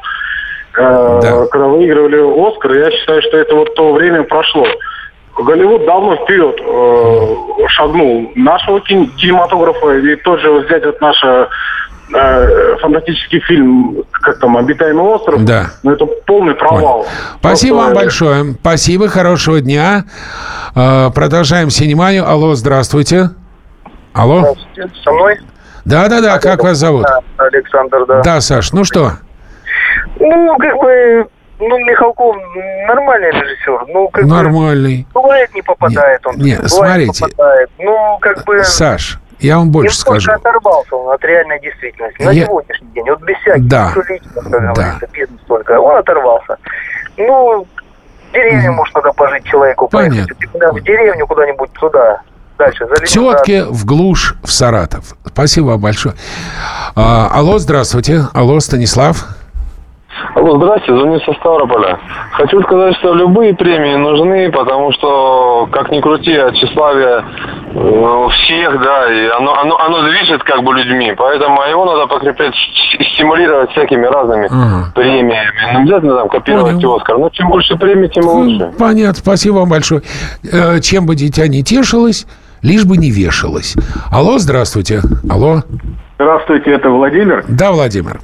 да. 0.78 1.46
когда 1.46 1.66
выигрывали 1.66 2.48
Оскар, 2.48 2.72
я 2.72 2.90
считаю, 2.90 3.22
что 3.22 3.36
это 3.36 3.54
вот 3.54 3.74
то 3.74 3.92
время 3.92 4.22
прошло. 4.24 4.66
Голливуд 5.36 5.86
давно 5.86 6.16
вперед 6.16 6.60
э, 6.60 7.68
шагнул 7.68 8.32
нашего 8.34 8.80
кинематографа, 8.80 9.96
и 9.98 10.16
тот 10.16 10.40
же 10.40 10.50
взять 10.50 10.84
вот 10.84 11.00
наш 11.00 11.16
э, 11.24 12.76
фантастический 12.80 13.40
фильм, 13.40 14.02
как 14.10 14.40
там, 14.40 14.56
«Обитаемый 14.56 15.04
остров», 15.04 15.44
да. 15.44 15.70
ну 15.84 15.92
это 15.92 16.06
полный 16.26 16.54
провал. 16.54 17.00
Ой. 17.00 17.06
Спасибо 17.38 17.76
Просто... 17.76 17.94
вам 17.94 17.94
большое. 17.94 18.54
Спасибо, 18.60 19.08
хорошего 19.08 19.60
дня. 19.60 20.04
Э, 20.74 21.10
продолжаем 21.14 21.70
синеманию. 21.70 22.28
Алло, 22.28 22.54
здравствуйте. 22.54 23.30
Алло? 24.14 24.40
Здравствуйте, 24.40 24.90
со 25.04 25.12
мной? 25.12 25.38
Да-да-да, 25.84 26.38
как 26.40 26.64
вас 26.64 26.78
зовут? 26.78 27.06
Александр, 27.36 28.04
да. 28.06 28.22
Да, 28.22 28.40
Саш, 28.40 28.72
ну 28.72 28.84
что? 28.84 29.12
Ну, 30.18 30.56
как 30.58 30.76
бы, 30.78 31.28
ну, 31.58 31.78
Михалков 31.78 32.36
нормальный 32.86 33.30
режиссер. 33.30 33.86
Ну, 33.88 34.08
как 34.08 34.24
Нормальный. 34.24 35.06
Бы, 35.12 35.20
бывает 35.20 35.54
не 35.54 35.62
попадает 35.62 36.20
нет, 36.20 36.26
он. 36.26 36.36
Нет, 36.36 36.56
бывает 36.56 36.70
смотрите. 36.70 37.24
Попадает. 37.24 37.70
Ну, 37.78 38.18
как 38.20 38.44
бы... 38.44 38.64
Саш, 38.64 39.18
я 39.40 39.58
вам 39.58 39.70
больше 39.70 39.96
скажу. 39.96 40.32
оторвался 40.32 40.96
он 40.96 41.12
от 41.14 41.24
реальной 41.24 41.60
действительности. 41.60 42.22
На 42.22 42.30
я... 42.30 42.46
сегодняшний 42.46 42.88
день. 42.88 43.08
Вот 43.08 43.22
без 43.22 43.36
всяких 43.38 43.68
да. 43.68 43.92
как 43.94 44.74
да. 44.74 44.98
бизнес 45.12 45.40
только. 45.46 45.80
Он 45.80 45.96
оторвался. 45.96 46.56
Ну, 47.16 47.66
в 48.28 48.32
деревню, 48.32 48.72
mm. 48.72 48.74
может, 48.74 48.94
надо 48.94 49.12
пожить 49.12 49.44
человеку. 49.44 49.88
Понятно. 49.88 50.34
Поехать. 50.52 50.82
В 50.82 50.84
деревню 50.84 51.26
куда-нибудь 51.26 51.72
туда 51.72 52.20
дальше. 52.58 52.86
За 52.86 53.06
Тетки 53.06 53.64
в 53.68 53.86
глушь 53.86 54.34
в 54.42 54.50
Саратов. 54.50 55.14
Спасибо 55.24 55.66
вам 55.66 55.80
большое. 55.80 56.14
А, 56.94 57.30
алло, 57.32 57.58
здравствуйте. 57.58 58.24
Алло, 58.34 58.60
Станислав. 58.60 59.37
Алло, 60.34 60.56
здрасте, 60.56 60.92
звоню 60.92 61.20
со 61.20 61.32
Ставрополя. 61.34 61.98
Хочу 62.32 62.62
сказать, 62.62 62.96
что 62.96 63.14
любые 63.14 63.54
премии 63.54 63.96
нужны, 63.96 64.50
потому 64.50 64.92
что, 64.92 65.68
как 65.70 65.90
ни 65.90 66.00
крути, 66.00 66.34
от 66.34 66.54
тщеславия 66.54 67.24
э, 67.74 68.26
всех, 68.32 68.80
да, 68.82 69.12
и 69.12 69.28
оно, 69.28 69.54
оно, 69.58 69.78
оно 69.78 70.02
движет 70.02 70.42
как 70.44 70.62
бы 70.62 70.74
людьми, 70.74 71.12
поэтому 71.16 71.62
его 71.62 71.84
надо 71.84 72.06
покреплять, 72.06 72.54
стимулировать 73.14 73.70
всякими 73.72 74.06
разными 74.06 74.46
ага. 74.46 74.92
премиями. 74.94 75.52
Не 75.72 75.82
обязательно 75.82 76.16
там 76.16 76.28
копировать 76.28 76.74
Понял. 76.74 76.96
Оскар, 76.96 77.18
но 77.18 77.30
чем 77.30 77.48
больше 77.48 77.76
премий, 77.76 78.08
тем 78.08 78.26
лучше. 78.26 78.72
Понятно, 78.78 79.14
спасибо 79.14 79.56
вам 79.56 79.68
большое. 79.70 80.02
Э, 80.50 80.80
чем 80.80 81.06
бы 81.06 81.14
дитя 81.14 81.48
не 81.48 81.62
тешилось, 81.62 82.26
лишь 82.62 82.84
бы 82.84 82.96
не 82.96 83.10
вешалось. 83.10 83.74
Алло, 84.10 84.38
здравствуйте. 84.38 85.00
Алло. 85.30 85.62
Здравствуйте, 86.16 86.72
это 86.72 86.90
Владимир. 86.90 87.44
Да, 87.48 87.70
Владимир. 87.70 88.20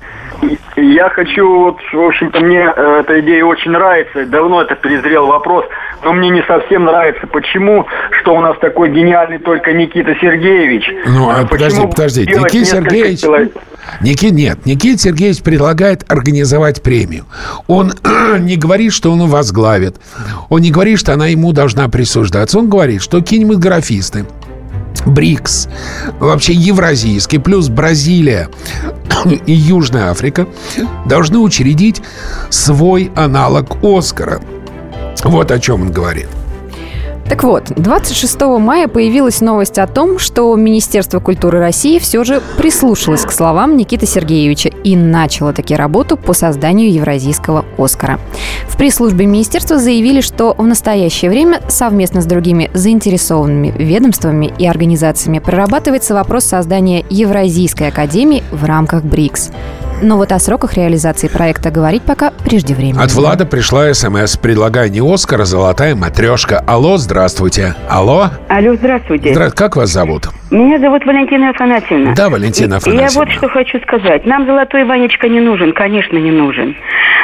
Я 0.76 1.08
хочу, 1.10 1.46
вот, 1.46 1.76
в 1.92 2.00
общем-то, 2.00 2.40
мне 2.40 2.60
э, 2.74 3.00
эта 3.00 3.20
идея 3.20 3.44
очень 3.44 3.70
нравится. 3.70 4.26
Давно 4.26 4.62
это 4.62 4.74
перезрел 4.74 5.26
вопрос, 5.26 5.64
но 6.02 6.12
мне 6.12 6.30
не 6.30 6.42
совсем 6.42 6.84
нравится. 6.84 7.26
Почему, 7.26 7.86
что 8.20 8.34
у 8.34 8.40
нас 8.40 8.56
такой 8.60 8.90
гениальный 8.90 9.38
только 9.38 9.72
Никита 9.72 10.14
Сергеевич? 10.20 10.84
Ну, 11.06 11.30
а 11.30 11.46
подожди, 11.46 11.86
подожди. 11.86 12.20
Никита 12.22 12.64
Сергеевич... 12.64 13.20
Человек... 13.20 13.52
Ники, 14.00 14.26
нет, 14.26 14.66
Никита 14.66 14.98
Сергеевич 14.98 15.42
предлагает 15.42 16.10
организовать 16.10 16.82
премию. 16.82 17.24
Он 17.66 17.92
не 18.40 18.56
говорит, 18.56 18.92
что 18.92 19.12
он 19.12 19.26
возглавит. 19.28 19.96
Он 20.48 20.60
не 20.60 20.70
говорит, 20.70 20.98
что 20.98 21.12
она 21.12 21.26
ему 21.26 21.52
должна 21.52 21.88
присуждаться. 21.88 22.58
Он 22.58 22.68
говорит, 22.68 23.02
что 23.02 23.20
кинематографисты 23.20 24.26
БРИКС, 25.06 25.68
вообще 26.20 26.52
евразийский, 26.52 27.38
плюс 27.38 27.68
Бразилия 27.68 28.48
и 29.46 29.52
Южная 29.52 30.10
Африка 30.10 30.46
должны 31.06 31.38
учредить 31.38 32.02
свой 32.50 33.10
аналог 33.16 33.82
Оскара. 33.82 34.40
Вот 35.22 35.50
о 35.50 35.58
чем 35.58 35.82
он 35.82 35.92
говорит. 35.92 36.28
Так 37.28 37.43
вот, 37.43 37.73
26 37.75 38.40
мая 38.59 38.87
появилась 38.87 39.40
новость 39.40 39.78
о 39.78 39.87
том, 39.87 40.19
что 40.19 40.54
Министерство 40.57 41.21
культуры 41.21 41.59
России 41.59 41.99
все 41.99 42.23
же 42.23 42.43
прислушалось 42.59 43.23
к 43.23 43.33
словам 43.33 43.76
Никиты 43.76 44.07
Сергеевича 44.07 44.69
и 44.69 44.95
начало 44.95 45.54
таки 45.54 45.75
работу 45.75 46.19
по 46.19 46.35
созданию 46.35 46.93
Евразийского 46.93 47.64
Оскара. 47.78 48.21
В 48.69 48.76
пресс-службе 48.76 49.25
министерства 49.25 49.78
заявили, 49.78 50.21
что 50.21 50.54
в 50.59 50.66
настоящее 50.66 51.31
время 51.31 51.62
совместно 51.69 52.21
с 52.21 52.26
другими 52.26 52.71
заинтересованными 52.75 53.75
ведомствами 53.78 54.52
и 54.59 54.66
организациями 54.66 55.38
прорабатывается 55.38 56.14
вопрос 56.14 56.45
создания 56.45 57.04
Евразийской 57.09 57.88
академии 57.88 58.43
в 58.52 58.64
рамках 58.64 59.02
БРИКС. 59.02 59.50
Но 60.02 60.16
вот 60.16 60.32
о 60.32 60.38
сроках 60.38 60.74
реализации 60.74 61.28
проекта 61.28 61.70
говорить 61.70 62.02
пока 62.02 62.30
преждевременно. 62.44 63.02
От 63.02 63.12
Влада 63.12 63.46
пришла 63.46 63.92
смс. 63.94 64.36
Предлагаю 64.36 64.90
не 64.90 65.00
Оскара, 65.00 65.44
золотая 65.44 65.94
матрешка. 65.94 66.62
Алло, 66.66 66.96
здравствуйте. 66.96 67.74
Алло. 67.88 68.30
Алло, 68.48 68.74
здравствуйте. 68.74 69.32
Здра... 69.32 69.50
Как 69.50 69.76
вас 69.76 69.90
зовут? 69.90 70.28
Меня 70.50 70.78
зовут 70.78 71.04
Валентина 71.06 71.50
Афанасьевна. 71.50 72.14
Да, 72.14 72.28
Валентина 72.28 72.76
Афанасьевна. 72.76 73.08
Я 73.08 73.18
вот 73.18 73.30
что 73.30 73.48
хочу 73.48 73.80
сказать. 73.80 74.26
Нам 74.26 74.46
золотой 74.46 74.84
Ванечка 74.84 75.28
не 75.28 75.40
нужен, 75.40 75.72
конечно, 75.72 76.16
не 76.18 76.30
нужен. 76.30 76.76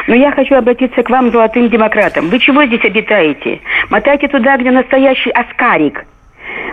Но 0.07 0.15
я 0.15 0.33
хочу 0.33 0.55
обратиться 0.55 1.03
к 1.03 1.11
вам, 1.11 1.31
золотым 1.31 1.69
демократам. 1.69 2.31
Вы 2.31 2.39
чего 2.39 2.65
здесь 2.65 2.85
обитаете? 2.85 3.61
Мотайте 3.91 4.29
туда, 4.29 4.57
где 4.57 4.71
настоящий 4.71 5.31
Оскарик. 5.31 6.05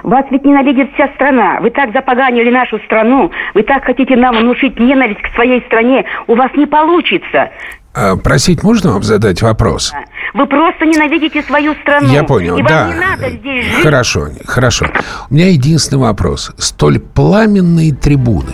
Вас 0.04 0.26
ведь 0.32 0.46
ненавидит 0.46 0.94
вся 0.94 1.10
страна. 1.16 1.60
Вы 1.62 1.70
так 1.72 1.92
запоганили 1.94 2.50
нашу 2.50 2.80
страну. 2.80 3.32
Вы 3.54 3.64
так 3.64 3.84
хотите 3.84 4.16
нам 4.16 4.38
внушить 4.38 4.80
ненависть 4.80 5.22
к 5.22 5.34
своей 5.36 5.62
стране. 5.66 6.06
У 6.28 6.36
вас 6.36 6.52
не 6.56 6.66
получится. 6.66 7.52
А, 7.94 8.16
просить 8.16 8.64
можно 8.64 8.92
вам 8.94 9.04
задать 9.04 9.42
вопрос? 9.42 9.92
Вы 10.34 10.46
просто 10.46 10.86
ненавидите 10.86 11.42
свою 11.42 11.74
страну. 11.76 12.08
Я 12.10 12.24
понял, 12.24 12.58
и 12.58 12.62
да. 12.62 12.84
вам 12.84 12.94
не 12.94 13.00
надо 13.00 13.30
здесь 13.32 13.66
жить. 13.66 13.84
Хорошо, 13.84 14.28
хорошо. 14.46 14.86
У 15.30 15.34
меня 15.34 15.50
единственный 15.50 16.00
вопрос. 16.00 16.52
Столь 16.58 17.00
пламенные 17.00 17.94
трибуны. 17.94 18.54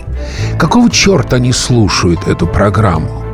Какого 0.58 0.90
черта 0.90 1.36
они 1.38 1.52
слушают 1.52 2.26
эту 2.28 2.48
программу? 2.48 3.33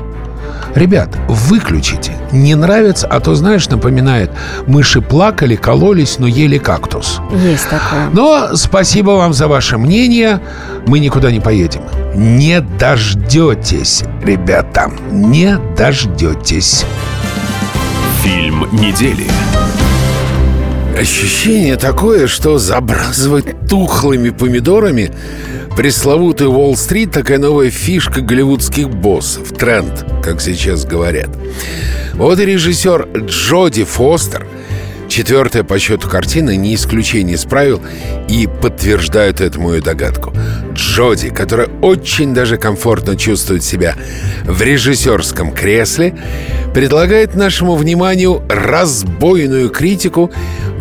Ребят, 0.75 1.09
выключите. 1.27 2.13
Не 2.31 2.55
нравится, 2.55 3.07
а 3.07 3.19
то, 3.19 3.35
знаешь, 3.35 3.67
напоминает, 3.69 4.31
мыши 4.67 5.01
плакали, 5.01 5.55
кололись, 5.55 6.19
но 6.19 6.27
ели 6.27 6.57
кактус. 6.57 7.21
Есть 7.31 7.69
такое. 7.69 8.09
Но 8.13 8.55
спасибо 8.55 9.11
вам 9.11 9.33
за 9.33 9.47
ваше 9.47 9.77
мнение. 9.77 10.39
Мы 10.85 10.99
никуда 10.99 11.31
не 11.31 11.39
поедем. 11.39 11.81
Не 12.15 12.61
дождетесь, 12.61 14.03
ребята. 14.23 14.91
Не 15.11 15.57
дождетесь. 15.75 16.85
Фильм 18.23 18.67
недели. 18.71 19.25
Ощущение 20.99 21.77
такое, 21.77 22.27
что 22.27 22.57
забрасывать 22.57 23.69
тухлыми 23.69 24.31
помидорами 24.31 25.13
пресловутый 25.77 26.47
Уолл-стрит 26.47 27.13
такая 27.13 27.37
новая 27.37 27.69
фишка 27.69 28.19
голливудских 28.19 28.89
боссов, 28.89 29.47
тренд, 29.57 30.05
как 30.21 30.41
сейчас 30.41 30.83
говорят. 30.83 31.29
Вот 32.15 32.37
и 32.37 32.45
режиссер 32.45 33.07
Джоди 33.15 33.85
Фостер– 33.85 34.45
Четвертая 35.09 35.63
по 35.63 35.79
счету 35.79 36.07
картина 36.07 36.55
не 36.55 36.75
исключение 36.75 37.33
из 37.33 37.43
правил 37.43 37.81
и 38.27 38.47
подтверждает 38.61 39.41
эту 39.41 39.59
мою 39.59 39.81
догадку. 39.81 40.31
Джоди, 40.73 41.29
которая 41.29 41.67
очень 41.81 42.35
даже 42.35 42.57
комфортно 42.57 43.17
чувствует 43.17 43.63
себя 43.63 43.95
в 44.43 44.61
режиссерском 44.61 45.51
кресле, 45.51 46.15
предлагает 46.75 47.33
нашему 47.33 47.75
вниманию 47.75 48.43
разбойную 48.47 49.71
критику 49.71 50.31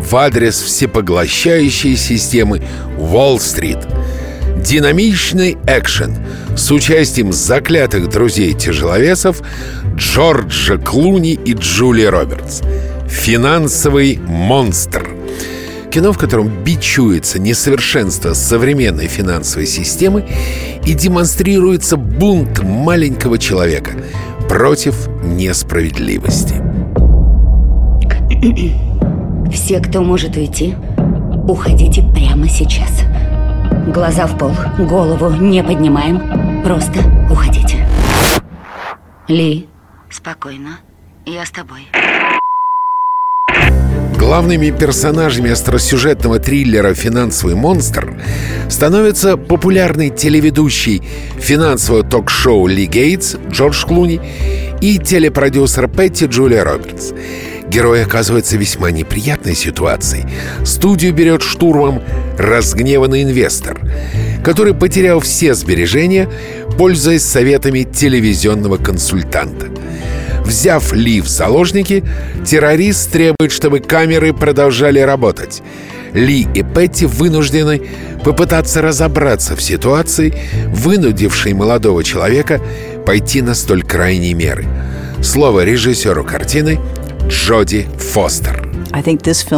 в 0.09 0.15
адрес 0.15 0.61
всепоглощающей 0.61 1.95
системы 1.95 2.61
Уолл-стрит– 2.97 3.79
Динамичный 4.59 5.57
экшен 5.67 6.15
с 6.55 6.69
участием 6.69 7.31
заклятых 7.31 8.09
друзей-тяжеловесов 8.09 9.41
Джорджа 9.95 10.77
Клуни 10.77 11.33
и 11.33 11.53
Джулии 11.53 12.03
Робертс. 12.03 12.61
Финансовый 13.07 14.17
монстр. 14.17 15.07
Кино, 15.91 16.11
в 16.11 16.17
котором 16.17 16.49
бичуется 16.63 17.39
несовершенство 17.39 18.33
современной 18.33 19.07
финансовой 19.07 19.65
системы 19.65 20.27
и 20.85 20.93
демонстрируется 20.93 21.95
бунт 21.95 22.61
маленького 22.61 23.37
человека 23.37 23.91
против 24.49 25.07
несправедливости. 25.23 26.55
Все, 29.51 29.79
кто 29.79 30.01
может 30.01 30.35
уйти, 30.37 30.75
уходите 31.47 32.03
прямо 32.13 32.47
сейчас. 32.47 33.03
Глаза 33.87 34.27
в 34.27 34.37
пол, 34.37 34.51
голову 34.77 35.31
не 35.31 35.63
поднимаем. 35.63 36.63
Просто 36.63 36.99
уходите. 37.31 37.87
Ли, 39.27 39.67
спокойно. 40.09 40.79
Я 41.25 41.45
с 41.45 41.51
тобой. 41.51 41.87
Главными 44.17 44.69
персонажами 44.69 45.49
остросюжетного 45.49 46.39
триллера 46.39 46.93
«Финансовый 46.93 47.55
монстр» 47.55 48.21
становятся 48.69 49.37
популярный 49.37 50.09
телеведущий 50.09 51.01
финансового 51.39 52.03
ток-шоу 52.03 52.67
Ли 52.67 52.85
Гейтс 52.85 53.37
Джордж 53.49 53.85
Клуни 53.85 54.19
и 54.81 54.99
телепродюсер 54.99 55.87
Петти 55.87 56.25
Джулия 56.25 56.63
Робертс. 56.63 57.11
Герой 57.69 58.03
оказывается 58.03 58.57
в 58.57 58.59
весьма 58.59 58.89
неприятной 58.89 59.55
ситуации. 59.55 60.27
Студию 60.65 61.13
берет 61.13 61.43
штурмом 61.43 62.01
разгневанный 62.37 63.23
инвестор, 63.23 63.79
который 64.43 64.73
потерял 64.73 65.19
все 65.19 65.53
сбережения, 65.53 66.27
пользуясь 66.77 67.23
советами 67.23 67.83
телевизионного 67.83 68.77
консультанта. 68.77 69.67
Взяв 70.43 70.93
Ли 70.93 71.21
в 71.21 71.27
заложники, 71.27 72.03
террорист 72.43 73.11
требует, 73.11 73.51
чтобы 73.51 73.81
камеры 73.81 74.33
продолжали 74.33 74.99
работать. 74.99 75.61
Ли 76.13 76.47
и 76.55 76.63
Петти 76.63 77.05
вынуждены 77.05 77.83
попытаться 78.23 78.81
разобраться 78.81 79.55
в 79.55 79.61
ситуации, 79.61 80.33
вынудившей 80.69 81.53
молодого 81.53 82.03
человека 82.03 82.59
пойти 83.05 83.43
на 83.43 83.53
столь 83.53 83.83
крайние 83.83 84.33
меры. 84.33 84.65
Слово 85.21 85.65
режиссеру 85.65 86.23
картины 86.23 86.79
Джоди 87.29 87.87
Фостер. 87.99 88.68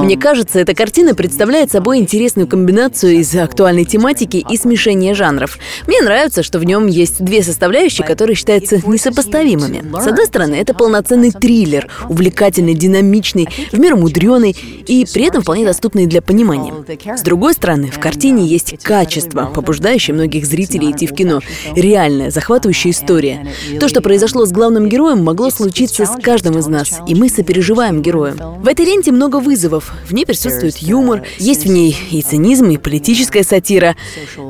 Мне 0.03 0.17
кажется, 0.17 0.59
эта 0.59 0.73
картина 0.73 1.15
представляет 1.15 1.71
собой 1.71 1.99
интересную 1.99 2.47
комбинацию 2.47 3.13
из 3.13 3.33
актуальной 3.35 3.85
тематики 3.85 4.43
и 4.49 4.57
смешения 4.57 5.13
жанров. 5.13 5.57
Мне 5.87 6.01
нравится, 6.01 6.43
что 6.43 6.59
в 6.59 6.63
нем 6.63 6.87
есть 6.87 7.23
две 7.23 7.43
составляющие, 7.43 8.05
которые 8.05 8.35
считаются 8.35 8.77
несопоставимыми. 8.85 9.83
С 9.99 10.07
одной 10.07 10.25
стороны, 10.25 10.55
это 10.55 10.73
полноценный 10.73 11.31
триллер, 11.31 11.89
увлекательный, 12.09 12.73
динамичный, 12.73 13.47
в 13.71 13.79
меру 13.79 13.97
мудреный 13.97 14.55
и 14.87 15.05
при 15.11 15.25
этом 15.25 15.41
вполне 15.41 15.65
доступный 15.65 16.07
для 16.07 16.21
понимания. 16.21 16.73
С 17.15 17.21
другой 17.21 17.53
стороны, 17.53 17.87
в 17.87 17.99
картине 17.99 18.45
есть 18.45 18.83
качество, 18.83 19.51
побуждающее 19.53 20.13
многих 20.13 20.45
зрителей 20.45 20.91
идти 20.91 21.07
в 21.07 21.13
кино. 21.13 21.39
Реальная, 21.75 22.31
захватывающая 22.31 22.91
история. 22.91 23.47
То, 23.79 23.87
что 23.87 24.01
произошло 24.01 24.45
с 24.45 24.51
главным 24.51 24.89
героем, 24.89 25.23
могло 25.23 25.49
случиться 25.49 26.05
с 26.05 26.21
каждым 26.21 26.57
из 26.57 26.67
нас, 26.67 26.99
и 27.07 27.15
мы 27.15 27.29
сопереживаем 27.29 28.01
герою. 28.01 28.35
В 28.59 28.67
этой 28.67 28.85
ленте 28.85 29.11
много 29.21 29.39
вызовов. 29.39 29.91
В 30.07 30.13
ней 30.15 30.25
присутствует 30.25 30.77
юмор, 30.77 31.21
есть 31.37 31.65
в 31.65 31.69
ней 31.69 31.95
и 32.09 32.23
цинизм, 32.23 32.71
и 32.71 32.77
политическая 32.77 33.43
сатира. 33.43 33.95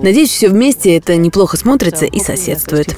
Надеюсь, 0.01 0.29
все 0.29 0.47
вместе 0.47 0.95
это 0.95 1.17
неплохо 1.17 1.57
смотрится 1.57 2.05
и 2.05 2.19
соседствует. 2.19 2.95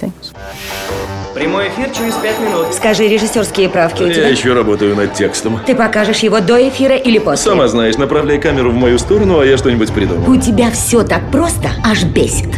Прямой 1.34 1.70
эфир 1.70 1.90
через 1.90 2.14
пять 2.14 2.40
минут. 2.40 2.68
Скажи, 2.76 3.08
режиссерские 3.08 3.70
правки 3.70 4.04
у 4.04 4.12
тебя? 4.12 4.22
Я 4.22 4.30
еще 4.30 4.54
работаю 4.54 4.96
над 4.96 5.16
текстом. 5.16 5.60
Ты 5.66 5.74
покажешь 5.74 6.20
его 6.20 6.42
до 6.42 6.70
эфира 6.70 6.96
или 6.96 7.18
после? 7.18 7.52
Сама 7.52 7.68
знаешь, 7.68 7.98
направляй 7.98 8.38
камеру 8.38 8.70
в 8.70 8.76
мою 8.76 9.00
сторону, 9.00 9.40
а 9.40 9.46
я 9.46 9.58
что-нибудь 9.58 9.92
придумаю. 9.92 10.30
У 10.30 10.40
тебя 10.40 10.70
все 10.70 11.02
так 11.02 11.32
просто, 11.32 11.72
аж 11.84 12.04
бесит. 12.04 12.50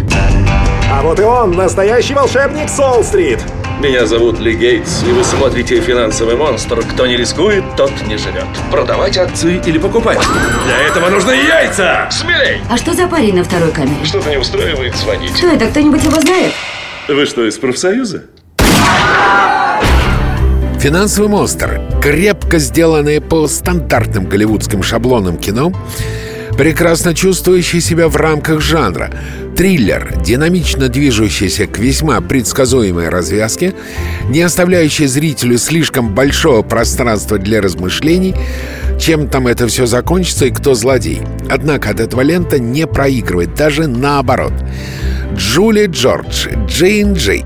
А 0.92 1.02
вот 1.04 1.22
и 1.22 1.24
он, 1.24 1.52
настоящий 1.52 2.14
волшебник 2.14 2.68
Солл-стрит. 2.68 3.40
Меня 3.82 4.06
зовут 4.06 4.40
Ли 4.40 4.56
Гейтс, 4.56 5.04
и 5.04 5.12
вы 5.12 5.24
смотрите 5.24 5.82
«Финансовый 5.82 6.36
монстр». 6.36 6.82
Кто 6.82 7.06
не 7.06 7.18
рискует, 7.18 7.64
тот 7.76 7.92
не 8.08 8.18
живет. 8.18 8.46
Продавать 8.72 9.18
акции 9.18 9.62
или 9.66 9.78
покупать? 9.78 10.20
Для 10.66 10.78
этого 10.88 11.10
нужны 11.10 11.32
яйца! 11.32 12.08
Смелей! 12.10 12.62
А 12.70 12.78
что 12.78 12.94
за 12.94 13.08
парень 13.08 13.36
на 13.36 13.44
второй 13.44 13.72
камере? 13.72 14.06
Что-то 14.06 14.30
не 14.30 14.38
устраивает 14.38 14.96
звонить. 14.96 15.32
Кто 15.34 15.48
это? 15.48 15.68
Кто-нибудь 15.68 16.04
его 16.04 16.20
знает? 16.22 16.54
Вы 17.10 17.26
что, 17.26 17.46
из 17.46 17.58
профсоюза? 17.58 18.24
«Финансовый 20.80 21.28
монстр»— 21.28 21.82
крепко 22.02 22.60
сделанное 22.60 23.20
по 23.20 23.48
стандартным 23.48 24.26
голливудским 24.26 24.84
шаблонам 24.84 25.38
кино, 25.38 25.74
прекрасно 26.58 27.14
чувствующий 27.14 27.82
себя 27.82 28.08
в 28.08 28.16
рамках 28.16 28.62
жанра. 28.62 29.12
Триллер, 29.56 30.14
динамично 30.22 30.90
движущийся 30.90 31.66
к 31.66 31.78
весьма 31.80 32.20
предсказуемой 32.20 33.08
развязке, 33.08 33.74
не 34.28 34.42
оставляющий 34.42 35.08
зрителю 35.08 35.58
слишком 35.58 36.14
большого 36.14 36.62
пространства 36.62 37.38
для 37.38 37.62
размышлений, 37.62 38.36
чем 39.00 39.30
там 39.30 39.48
это 39.48 39.68
все 39.68 39.86
закончится 39.86 40.48
и 40.48 40.52
кто 40.52 40.74
злодей. 40.74 41.22
Однако 41.50 41.92
от 41.92 42.02
этого 42.02 42.20
лента 42.20 42.60
не 42.60 42.86
проигрывает, 42.86 43.56
даже 43.56 43.88
наоборот. 43.88 44.54
Джулия 45.36 45.88
Джордж, 45.88 46.50
Джейн 46.68 47.14
Джей 47.14 47.46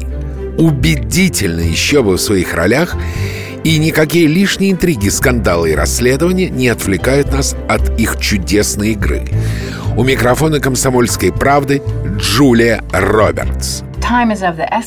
убедительно 0.58 1.62
еще 1.62 2.02
бы 2.02 2.14
в 2.14 2.22
своих 2.22 2.56
ролях 2.56 2.96
и 3.64 3.78
никакие 3.78 4.26
лишние 4.26 4.72
интриги, 4.72 5.10
скандалы 5.10 5.72
и 5.72 5.76
расследования 5.76 6.50
не 6.50 6.70
отвлекают 6.70 7.32
нас 7.32 7.56
от 7.68 8.00
их 8.00 8.20
чудесной 8.20 8.94
игры. 8.94 9.28
У 10.00 10.04
микрофона 10.06 10.62
«Комсомольской 10.62 11.30
правды» 11.30 11.82
Джулия 12.18 12.82
Робертс. 12.94 13.84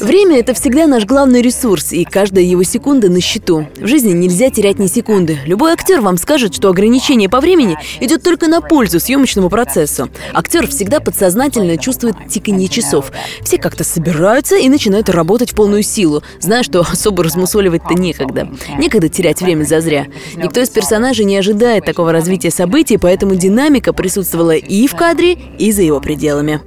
Время— 0.00 0.38
это 0.40 0.52
всегда 0.52 0.88
наш 0.88 1.04
главный 1.04 1.42
ресурс, 1.42 1.92
и 1.92 2.04
каждая 2.04 2.42
его 2.42 2.64
секунда 2.64 3.08
на 3.08 3.20
счету. 3.20 3.68
В 3.80 3.86
жизни 3.86 4.12
нельзя 4.12 4.50
терять 4.50 4.80
ни 4.80 4.88
секунды. 4.88 5.38
Любой 5.46 5.72
актер 5.74 6.00
вам 6.00 6.16
скажет, 6.16 6.52
что 6.52 6.68
ограничение 6.70 7.28
по 7.28 7.40
времени 7.40 7.78
идет 8.00 8.24
только 8.24 8.48
на 8.48 8.60
пользу 8.60 8.98
съемочному 8.98 9.48
процессу. 9.48 10.08
Актер 10.34 10.66
всегда 10.66 10.98
подсознательно 10.98 11.76
чувствует 11.78 12.16
тиканье 12.28 12.66
часов. 12.66 13.12
Все 13.42 13.58
как-то 13.58 13.84
собираются 13.84 14.56
и 14.56 14.68
начинают 14.68 15.08
работать 15.08 15.52
в 15.52 15.54
полную 15.54 15.84
силу, 15.84 16.24
зная, 16.40 16.64
что 16.64 16.80
особо 16.80 17.22
размусоливать-то 17.22 17.94
некогда. 17.94 18.48
Некогда 18.76 19.08
терять 19.08 19.40
время 19.40 19.62
зазря. 19.62 20.08
Никто 20.34 20.60
из 20.60 20.68
персонажей 20.68 21.26
не 21.26 21.36
ожидает 21.36 21.84
такого 21.84 22.10
развития 22.10 22.50
событий, 22.50 22.98
поэтому 22.98 23.36
динамика 23.36 23.92
присутствовала 23.92 24.56
и 24.56 24.88
в 24.88 24.96
кадре, 24.96 25.38
и 25.58 25.70
за 25.70 25.82
его 25.82 26.00
пределами. 26.00 26.60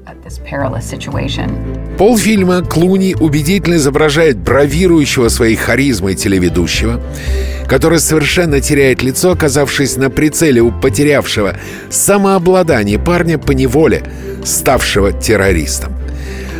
Полфильма 1.97 2.44
Клуни 2.69 3.15
убедительно 3.19 3.75
изображает 3.75 4.37
бравирующего 4.37 5.29
своей 5.29 5.55
харизмой 5.55 6.15
телеведущего, 6.15 7.01
который 7.67 7.99
совершенно 7.99 8.61
теряет 8.61 9.01
лицо, 9.01 9.31
оказавшись 9.31 9.97
на 9.97 10.09
прицеле 10.09 10.61
у 10.61 10.71
потерявшего 10.71 11.57
самообладание 11.89 12.99
парня 12.99 13.37
по 13.37 13.51
неволе, 13.51 14.03
ставшего 14.43 15.11
террористом. 15.11 15.93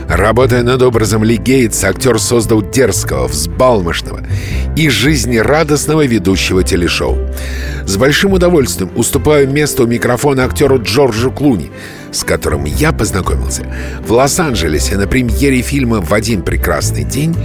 Работая 0.08 0.62
над 0.64 0.82
образом 0.82 1.24
Ли 1.24 1.38
Гейтса, 1.38 1.90
актер 1.90 2.20
создал 2.20 2.62
дерзкого, 2.62 3.28
взбалмошного 3.28 4.22
и 4.76 4.90
жизнерадостного 4.90 6.06
ведущего 6.06 6.64
телешоу. 6.64 7.18
С 7.86 7.98
большим 7.98 8.34
удовольствием 8.34 8.92
уступаю 8.96 9.50
место 9.50 9.84
у 9.84 9.88
микрофона 9.88 10.46
актеру 10.46 10.82
Джорджу 10.82 11.32
Клуни, 11.32 11.72
с 12.12 12.24
которым 12.24 12.66
я 12.66 12.92
познакомился 12.92 13.64
в 14.06 14.12
Лос-Анджелесе 14.12 14.98
на 14.98 15.08
премьере 15.08 15.62
фильма 15.62 16.02
«В 16.02 16.14
один 16.14 16.44
прекрасный 16.44 17.04
день» 17.04 17.36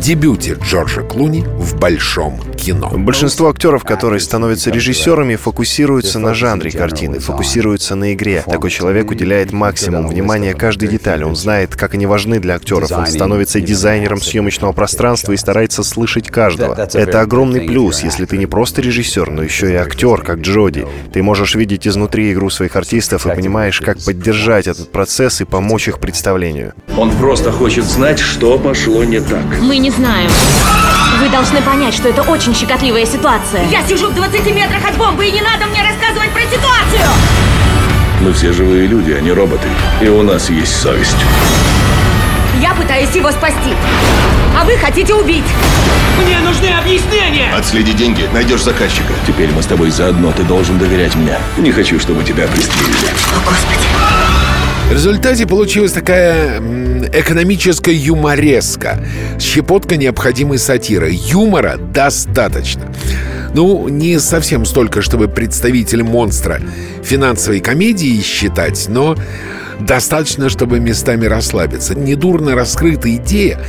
дебюте 0.00 0.56
Джорджа 0.62 1.02
Клуни 1.02 1.44
в 1.58 1.78
большом 1.78 2.40
кино. 2.56 2.90
Большинство 2.94 3.48
актеров, 3.48 3.84
которые 3.84 4.20
становятся 4.20 4.70
режиссерами, 4.70 5.36
фокусируются 5.36 6.18
на 6.18 6.34
жанре 6.34 6.70
картины, 6.70 7.18
фокусируются 7.18 7.94
на 7.94 8.14
игре. 8.14 8.44
Такой 8.46 8.70
человек 8.70 9.10
уделяет 9.10 9.52
максимум 9.52 10.08
внимания 10.08 10.54
каждой 10.54 10.88
детали. 10.88 11.24
Он 11.24 11.36
знает, 11.36 11.74
как 11.76 11.94
они 11.94 12.06
важны 12.06 12.40
для 12.40 12.56
актеров. 12.56 12.92
Он 12.92 13.06
становится 13.06 13.60
дизайнером 13.60 14.20
съемочного 14.20 14.72
пространства 14.72 15.32
и 15.32 15.36
старается 15.36 15.82
слышать 15.82 16.28
каждого. 16.28 16.74
Это 16.74 17.20
огромный 17.20 17.62
плюс, 17.62 18.02
если 18.02 18.26
ты 18.26 18.36
не 18.36 18.46
просто 18.46 18.82
режиссер, 18.82 19.30
но 19.30 19.42
еще 19.42 19.72
и 19.72 19.76
актер, 19.76 20.22
как 20.22 20.40
Джоди. 20.40 20.86
Ты 21.12 21.22
можешь 21.22 21.54
видеть 21.54 21.86
изнутри 21.86 22.32
игру 22.32 22.50
своих 22.50 22.76
артистов 22.76 23.26
и 23.26 23.34
понимаешь, 23.34 23.80
как 23.80 24.02
поддержать 24.04 24.66
этот 24.66 24.92
процесс 24.92 25.40
и 25.40 25.44
помочь 25.44 25.88
их 25.88 25.98
представлению. 25.98 26.74
Он 26.96 27.10
просто 27.12 27.50
хочет 27.52 27.84
знать, 27.84 28.18
что 28.18 28.58
пошло 28.58 29.04
не 29.04 29.20
так. 29.20 29.44
Мы 29.60 29.78
не 29.78 29.85
знаем. 29.90 30.30
Вы 31.20 31.28
должны 31.28 31.62
понять, 31.62 31.94
что 31.94 32.08
это 32.08 32.22
очень 32.22 32.54
щекотливая 32.54 33.06
ситуация. 33.06 33.66
Я 33.68 33.82
сижу 33.86 34.10
в 34.10 34.14
20 34.14 34.54
метрах 34.54 34.84
от 34.88 34.96
бомбы, 34.96 35.26
и 35.26 35.30
не 35.32 35.40
надо 35.40 35.66
мне 35.66 35.82
рассказывать 35.82 36.30
про 36.30 36.42
ситуацию! 36.42 37.08
Мы 38.20 38.32
все 38.32 38.52
живые 38.52 38.86
люди, 38.86 39.12
а 39.12 39.20
не 39.20 39.32
роботы. 39.32 39.68
И 40.00 40.08
у 40.08 40.22
нас 40.22 40.50
есть 40.50 40.74
совесть. 40.80 41.16
Я 42.60 42.74
пытаюсь 42.74 43.14
его 43.14 43.30
спасти, 43.30 43.74
а 44.58 44.64
вы 44.64 44.76
хотите 44.78 45.14
убить. 45.14 45.44
Мне 46.24 46.38
нужны 46.40 46.68
объяснения! 46.68 47.52
Отследи 47.54 47.92
деньги, 47.92 48.28
найдешь 48.32 48.62
заказчика. 48.62 49.12
Теперь 49.26 49.50
мы 49.52 49.62
с 49.62 49.66
тобой 49.66 49.90
заодно, 49.90 50.32
ты 50.32 50.42
должен 50.42 50.78
доверять 50.78 51.14
мне. 51.14 51.38
Не 51.58 51.72
хочу, 51.72 52.00
чтобы 52.00 52.24
тебя 52.24 52.46
пристрелили. 52.46 53.10
В 54.88 54.92
результате 54.92 55.46
получилась 55.46 55.92
такая 55.92 56.58
экономическая 57.12 57.92
юмореска. 57.92 59.04
Щепотка 59.38 59.96
необходимой 59.96 60.58
сатиры. 60.58 61.10
Юмора 61.12 61.76
достаточно. 61.76 62.92
Ну, 63.52 63.88
не 63.88 64.20
совсем 64.20 64.64
столько, 64.64 65.02
чтобы 65.02 65.26
представитель 65.26 66.04
монстра 66.04 66.60
финансовой 67.06 67.60
комедии 67.60 68.20
считать, 68.20 68.86
но 68.88 69.16
достаточно, 69.80 70.48
чтобы 70.48 70.80
местами 70.80 71.26
расслабиться. 71.26 71.94
Недурно 71.94 72.54
раскрыта 72.54 73.14
идея 73.16 73.60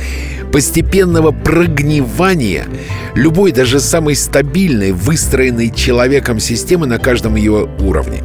постепенного 0.52 1.30
прогнивания 1.30 2.66
любой, 3.14 3.52
даже 3.52 3.80
самой 3.80 4.16
стабильной, 4.16 4.92
выстроенной 4.92 5.70
человеком 5.70 6.40
системы 6.40 6.86
на 6.86 6.98
каждом 6.98 7.36
ее 7.36 7.68
уровне. 7.80 8.22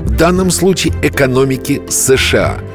В 0.00 0.16
данном 0.16 0.50
случае 0.50 0.94
экономики 1.02 1.82
США– 1.88 2.58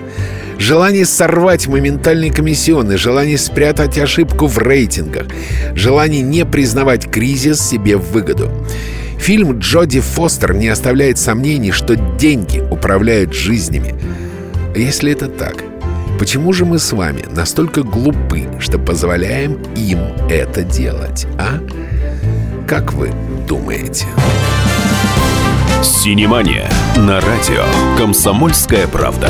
Желание 0.60 1.06
сорвать 1.06 1.68
моментальные 1.68 2.32
комиссионные, 2.32 2.98
желание 2.98 3.38
спрятать 3.38 3.98
ошибку 4.00 4.48
в 4.48 4.58
рейтингах, 4.58 5.28
желание 5.76 6.24
не 6.24 6.46
признавать 6.46 7.10
кризис 7.12 7.62
себе 7.62 7.96
в 7.96 8.12
выгоду. 8.12 8.52
Фильм 9.20 9.60
Джоди 9.60 10.00
Фостер 10.00 10.54
не 10.54 10.68
оставляет 10.70 11.18
сомнений, 11.18 11.72
что 11.72 11.96
деньги 11.96 12.60
управляют 12.60 13.34
жизнями. 13.34 13.96
А 14.74 14.78
если 14.78 15.12
это 15.12 15.28
так, 15.28 15.64
почему 16.20 16.54
же 16.54 16.66
мы 16.66 16.80
с 16.80 16.92
вами 16.94 17.26
настолько 17.32 17.84
глупы, 17.84 18.48
что 18.60 18.80
позволяем 18.80 19.62
им 19.76 20.00
это 20.30 20.64
делать, 20.64 21.28
а? 21.38 21.60
Как 22.68 22.94
вы 22.94 23.12
думаете? 23.48 24.06
Синемания 25.84 26.70
на 26.96 27.20
радио 27.20 27.64
«Комсомольская 27.98 28.88
правда». 28.88 29.30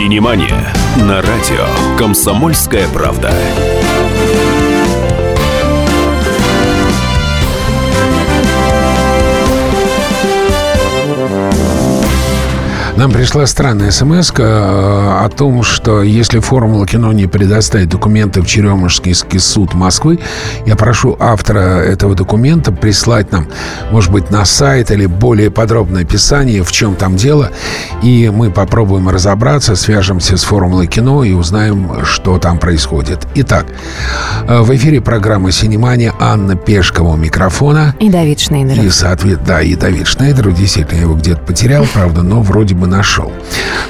Синемания 0.00 0.72
на 0.96 1.20
радио 1.20 1.66
«Комсомольская 1.98 2.88
правда». 2.88 3.30
Нам 13.00 13.12
пришла 13.12 13.46
странная 13.46 13.92
смс 13.92 14.30
о 14.38 15.26
том, 15.34 15.62
что 15.62 16.02
если 16.02 16.38
формула 16.38 16.86
кино 16.86 17.10
не 17.14 17.26
предоставит 17.26 17.88
документы 17.88 18.42
в 18.42 18.46
Черемушский 18.46 19.14
суд 19.14 19.72
Москвы, 19.72 20.18
я 20.66 20.76
прошу 20.76 21.16
автора 21.18 21.80
этого 21.80 22.14
документа 22.14 22.72
прислать 22.72 23.32
нам, 23.32 23.46
может 23.90 24.12
быть, 24.12 24.30
на 24.30 24.44
сайт 24.44 24.90
или 24.90 25.06
более 25.06 25.50
подробное 25.50 26.02
описание, 26.02 26.62
в 26.62 26.70
чем 26.72 26.94
там 26.94 27.16
дело, 27.16 27.50
и 28.02 28.30
мы 28.30 28.50
попробуем 28.50 29.08
разобраться, 29.08 29.76
свяжемся 29.76 30.36
с 30.36 30.44
формулой 30.44 30.86
кино 30.86 31.24
и 31.24 31.32
узнаем, 31.32 32.04
что 32.04 32.38
там 32.38 32.58
происходит. 32.58 33.26
Итак, 33.34 33.64
э, 34.46 34.60
в 34.60 34.76
эфире 34.76 35.00
программа 35.00 35.52
«Синемания» 35.52 36.12
Анна 36.20 36.54
Пешкова 36.54 37.14
у 37.14 37.16
микрофона. 37.16 37.94
И 37.98 38.10
Давид 38.10 38.40
Шнейдер. 38.40 38.78
И, 38.78 38.90
соответственно, 38.90 39.46
да, 39.46 39.62
и 39.62 39.74
Давид 39.74 40.06
Шнейдер. 40.06 40.52
Действительно, 40.52 40.96
я 40.96 41.02
его 41.04 41.14
где-то 41.14 41.40
потерял, 41.40 41.86
правда, 41.94 42.20
но 42.20 42.42
вроде 42.42 42.74
бы 42.74 42.89
нашел. 42.90 43.32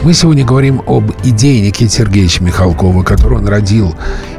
Мы 0.03 0.15
сегодня 0.15 0.45
говорим 0.45 0.83
об 0.87 1.11
идее 1.25 1.61
Никиты 1.61 1.91
Сергеевича 1.91 2.45
Михалкова, 2.45 3.03
которую 3.03 3.41
он 3.41 3.49
родил, 3.49 3.95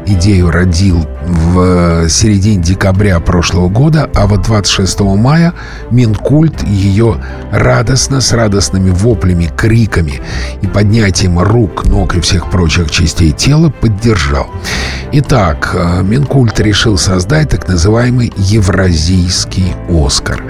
идею 0.06 0.52
родил 0.52 1.06
в 1.26 2.10
середине 2.10 2.62
декабря 2.62 3.20
прошлого 3.20 3.70
года, 3.70 4.10
а 4.16 4.28
вот 4.28 4.44
26 4.44 5.02
мая 5.02 5.54
Минкульт 5.90 6.64
ее 6.64 7.18
радостно, 7.52 8.22
с 8.22 8.32
радостными 8.32 8.92
воплями, 8.92 9.50
криками 9.56 10.22
и 10.62 10.68
поднятием 10.68 11.40
рук, 11.40 11.86
ног 11.86 12.16
и 12.16 12.22
всех 12.22 12.50
прочих 12.50 12.90
частей 12.92 13.32
тела 13.32 13.70
поддержал. 13.70 14.48
Итак, 15.14 15.72
э, 15.74 16.04
Минкульт 16.04 16.60
решил 16.62 16.98
создать 16.98 17.50
так 17.50 17.68
называемый 17.68 18.32
Евразийский 18.38 19.74
Оскар. 19.90 20.42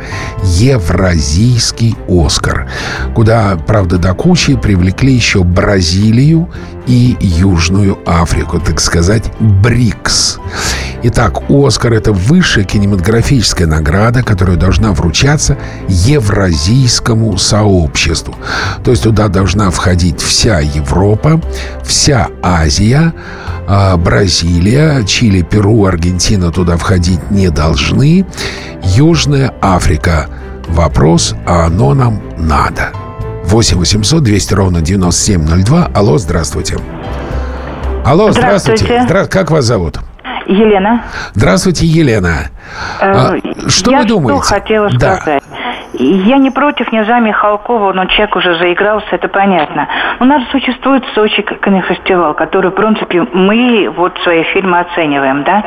Евразийский 0.43 1.95
Оскар, 2.08 2.69
куда, 3.15 3.58
правда, 3.65 3.97
до 4.02 4.14
кучи 4.14 4.56
привлекли 4.56 5.14
еще 5.14 5.44
Бразилию 5.44 6.50
и 6.88 7.16
Южную 7.20 8.00
Африку, 8.06 8.60
так 8.60 8.82
сказать, 8.82 9.32
БРИКС. 9.40 10.40
Итак, 11.04 11.50
«Оскар»— 11.50 11.94
это 11.94 12.12
высшая 12.12 12.64
кинематографическая 12.64 13.68
награда, 13.68 14.24
которая 14.24 14.58
должна 14.58 14.92
вручаться 14.92 15.58
евразийскому 15.88 17.38
сообществу. 17.38 18.36
То 18.84 18.92
есть 18.92 19.04
туда 19.04 19.28
должна 19.28 19.70
входить 19.72 20.20
вся 20.20 20.60
Европа, 20.60 21.42
вся 21.84 22.30
Азия, 22.42 23.14
а, 23.68 23.98
Бразилия, 23.98 25.04
Чили, 25.06 25.42
Перу, 25.42 25.86
Аргентина 25.86 26.52
туда 26.52 26.78
входить 26.78 27.32
не 27.32 27.50
должны. 27.50 28.26
Южная 28.84 29.54
Африка. 29.62 30.28
Вопрос, 30.68 31.36
а 31.46 31.66
оно 31.66 31.94
нам 31.94 32.22
надо. 32.38 32.92
8 33.52 33.78
800 33.80 34.24
200 34.24 34.54
ровно 34.54 34.82
9702. 34.82 35.90
Алло, 35.94 36.18
здравствуйте. 36.18 36.78
Алло, 38.06 38.32
здравствуйте. 38.32 38.86
Здравствуйте. 38.86 39.14
Здра- 39.14 39.28
Как 39.28 39.52
вас 39.52 39.66
зовут? 39.66 40.00
Елена. 40.48 41.04
Здравствуйте, 41.34 41.86
Елена. 41.86 42.50
А, 43.00 43.36
Э, 43.36 43.40
что 43.68 43.92
я 43.92 44.00
вы 44.02 44.06
думаете? 44.08 44.44
что 44.44 44.54
хотела 44.56 44.90
Да. 44.98 45.18
сказать. 45.18 45.44
Я 46.04 46.38
не 46.38 46.50
против 46.50 46.92
Нежа 46.92 47.20
Михалкова, 47.20 47.94
но 47.94 48.06
человек 48.06 48.36
уже 48.36 48.56
заигрался, 48.58 49.08
это 49.12 49.28
понятно. 49.28 49.88
У 50.20 50.26
нас 50.26 50.42
существует 50.52 51.04
Сочи 51.14 51.44
кинофестиваль, 51.44 52.34
который, 52.34 52.72
в 52.72 52.74
принципе, 52.74 53.22
мы 53.34 53.88
вот 53.96 54.18
свои 54.24 54.44
фильмы 54.46 54.80
оцениваем, 54.80 55.44
да? 55.44 55.64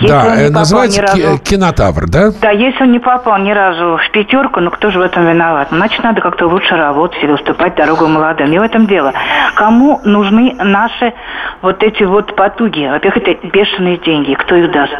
Если 0.00 0.14
да, 0.14 0.36
э, 0.36 0.50
называется 0.50 1.02
разу- 1.02 1.38
кинотавр, 1.38 2.06
да? 2.08 2.30
Да, 2.42 2.50
если 2.50 2.82
он 2.82 2.92
не 2.92 2.98
попал 2.98 3.38
ни 3.38 3.52
разу 3.52 3.96
в 3.96 4.10
пятерку, 4.10 4.60
ну 4.60 4.70
кто 4.70 4.90
же 4.90 4.98
в 4.98 5.02
этом 5.02 5.26
виноват? 5.26 5.68
Ну, 5.70 5.78
Значит, 5.78 6.04
надо 6.04 6.20
как-то 6.20 6.46
лучше 6.46 6.76
работать 6.76 7.22
или 7.22 7.32
уступать 7.32 7.74
дорогу 7.74 8.06
молодым. 8.06 8.50
Не 8.50 8.58
в 8.58 8.62
этом 8.62 8.86
дело. 8.86 9.12
Кому 9.54 10.00
нужны 10.04 10.54
наши 10.58 11.14
вот 11.62 11.82
эти 11.82 12.02
вот 12.02 12.36
потуги? 12.36 12.86
Во-первых, 12.90 13.22
это 13.26 13.46
бешеные 13.48 13.96
деньги. 13.96 14.34
Кто 14.34 14.56
их 14.56 14.70
даст? 14.72 14.96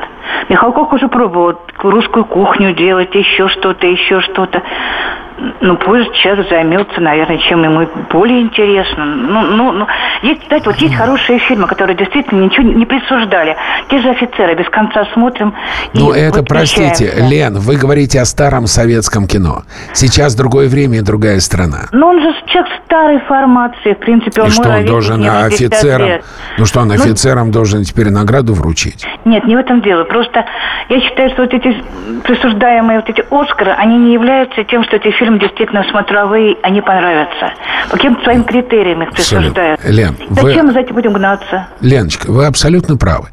Михалков 0.48 0.92
уже 0.92 1.08
пробовал 1.08 1.58
русскую 1.78 2.24
кухню 2.24 2.74
делать, 2.74 3.14
еще 3.14 3.48
что-то, 3.48 3.86
еще 3.86 4.20
что-то. 4.20 4.53
sagte, 4.54 5.23
ну, 5.60 5.76
пусть 5.76 6.12
человек 6.14 6.48
займется, 6.48 7.00
наверное, 7.00 7.38
чем 7.38 7.64
ему 7.64 7.88
более 8.10 8.42
интересно. 8.42 9.04
Ну, 9.04 9.42
ну, 9.42 9.72
ну, 9.72 9.86
есть, 10.22 10.46
знаете, 10.46 10.70
вот 10.70 10.76
есть 10.76 10.94
хорошие 10.94 11.38
фильмы, 11.40 11.66
которые 11.66 11.96
действительно 11.96 12.44
ничего 12.44 12.62
не 12.62 12.86
присуждали. 12.86 13.56
Те 13.88 14.00
же 14.00 14.10
офицеры 14.10 14.54
без 14.54 14.68
конца 14.68 15.04
смотрим. 15.12 15.54
Ну, 15.92 16.12
это, 16.12 16.42
простите, 16.42 17.12
Лен, 17.28 17.58
вы 17.58 17.76
говорите 17.76 18.20
о 18.20 18.24
старом 18.24 18.66
советском 18.66 19.26
кино. 19.26 19.62
Сейчас 19.92 20.34
другое 20.36 20.68
время 20.68 20.98
и 20.98 21.00
другая 21.00 21.40
страна. 21.40 21.88
Ну, 21.92 22.06
он 22.06 22.20
же 22.20 22.32
человек 22.46 22.70
старой 22.86 23.18
формации, 23.20 23.94
в 23.94 23.98
принципе. 23.98 24.42
Он 24.42 24.48
и 24.48 24.50
что, 24.50 24.68
он 24.68 24.86
должен 24.86 25.24
офицерам... 25.24 26.20
Ну, 26.58 26.64
что 26.64 26.80
он 26.80 26.88
ну, 26.88 26.94
офицерам 26.94 27.50
должен 27.50 27.82
теперь 27.82 28.10
награду 28.10 28.54
вручить? 28.54 29.04
Нет, 29.24 29.44
не 29.46 29.56
в 29.56 29.58
этом 29.58 29.82
дело. 29.82 30.04
Просто 30.04 30.44
я 30.88 31.00
считаю, 31.00 31.30
что 31.30 31.42
вот 31.42 31.54
эти 31.54 31.82
присуждаемые 32.22 33.00
вот 33.00 33.10
эти 33.10 33.24
Оскары, 33.30 33.72
они 33.72 33.96
не 33.96 34.12
являются 34.12 34.62
тем, 34.64 34.84
что 34.84 34.96
эти 34.96 35.10
фильмы 35.10 35.23
действительно 35.32 35.84
смотровые, 35.90 36.56
они 36.62 36.80
понравятся. 36.80 37.52
По 37.90 37.96
каким-то 37.96 38.22
своим 38.22 38.44
критериям 38.44 39.02
их 39.02 39.12
присуждают. 39.12 39.80
Лен, 39.84 40.16
Зачем 40.30 40.66
вы... 40.66 40.72
за 40.72 40.80
этим 40.80 40.94
будем 40.94 41.12
гнаться? 41.12 41.68
Леночка, 41.80 42.30
вы 42.30 42.46
абсолютно 42.46 42.96
правы. 42.96 43.28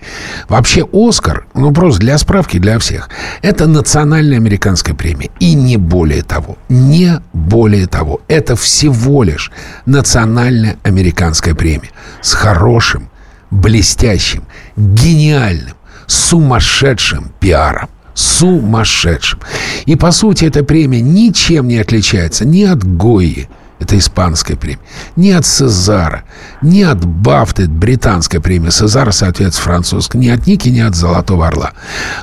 Вообще 0.50 0.88
Оскар, 0.92 1.46
ну 1.54 1.72
просто 1.74 2.02
для 2.02 2.18
справки, 2.18 2.58
для 2.58 2.80
всех, 2.80 3.10
это 3.42 3.68
национальная 3.68 4.38
американская 4.38 4.96
премия. 4.96 5.30
И 5.40 5.54
не 5.54 5.78
более 5.78 6.24
того. 6.24 6.58
Не 6.70 7.22
более 7.34 7.88
того. 7.88 8.22
Это 8.28 8.56
всего 8.56 9.24
лишь 9.24 9.52
национальная 9.86 10.78
американская 10.84 11.56
премия. 11.56 11.90
С 12.22 12.34
хорошим, 12.34 13.10
блестящим, 13.50 14.44
гениальным, 14.76 15.76
сумасшедшим 16.08 17.32
пиаром 17.40 17.90
сумасшедшим. 18.14 19.40
И, 19.86 19.96
по 19.96 20.12
сути, 20.12 20.46
эта 20.46 20.64
премия 20.64 21.02
ничем 21.02 21.68
не 21.68 21.78
отличается 21.78 22.46
ни 22.46 22.64
от 22.64 22.84
Гойи, 22.84 23.50
это 23.80 23.98
испанская 23.98 24.56
премия, 24.58 24.80
ни 25.16 25.32
от 25.32 25.46
Сезара, 25.46 26.24
ни 26.62 26.84
от 26.84 27.04
Бафты, 27.04 27.68
британская 27.68 28.40
премия. 28.40 28.72
Сезара, 28.72 29.12
соответственно, 29.12 29.66
французская. 29.66 30.20
Ни 30.20 30.30
от 30.30 30.46
Ники, 30.46 30.70
ни 30.70 30.80
от 30.80 30.96
Золотого 30.96 31.48
Орла. 31.48 31.72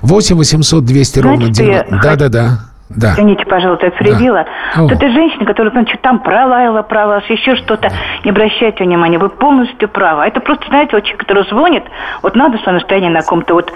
8 0.03 0.37
800 0.37 0.85
200 0.85 1.19
ровно 1.19 1.51
9. 1.51 2.03
Да-да-да. 2.03 2.61
Да. 2.89 3.13
Извините, 3.13 3.45
пожалуйста, 3.45 3.87
я 3.87 3.93
перебила. 3.93 4.47
Да. 4.75 4.83
Вот 4.83 4.93
эта 4.93 5.11
женщина, 5.11 5.45
которая, 5.45 5.73
ну, 5.75 5.87
что 5.87 5.99
там 5.99 6.21
пролаяла 6.21 6.83
про 6.83 7.07
вас, 7.07 7.25
еще 7.29 7.57
что-то, 7.57 7.91
не 8.25 8.31
обращайте 8.31 8.85
внимания, 8.85 9.19
вы 9.19 9.29
полностью 9.29 9.89
правы. 9.89 10.25
А 10.25 10.27
это 10.27 10.41
просто, 10.41 10.67
знаете, 10.69 10.91
вот 10.93 11.05
человек, 11.05 11.21
который 11.21 11.47
звонит, 11.49 11.85
вот 12.23 12.35
надо 12.35 12.59
свое 12.59 12.79
настроение 12.79 13.11
на 13.11 13.23
ком-то 13.23 13.55
вот 13.55 13.73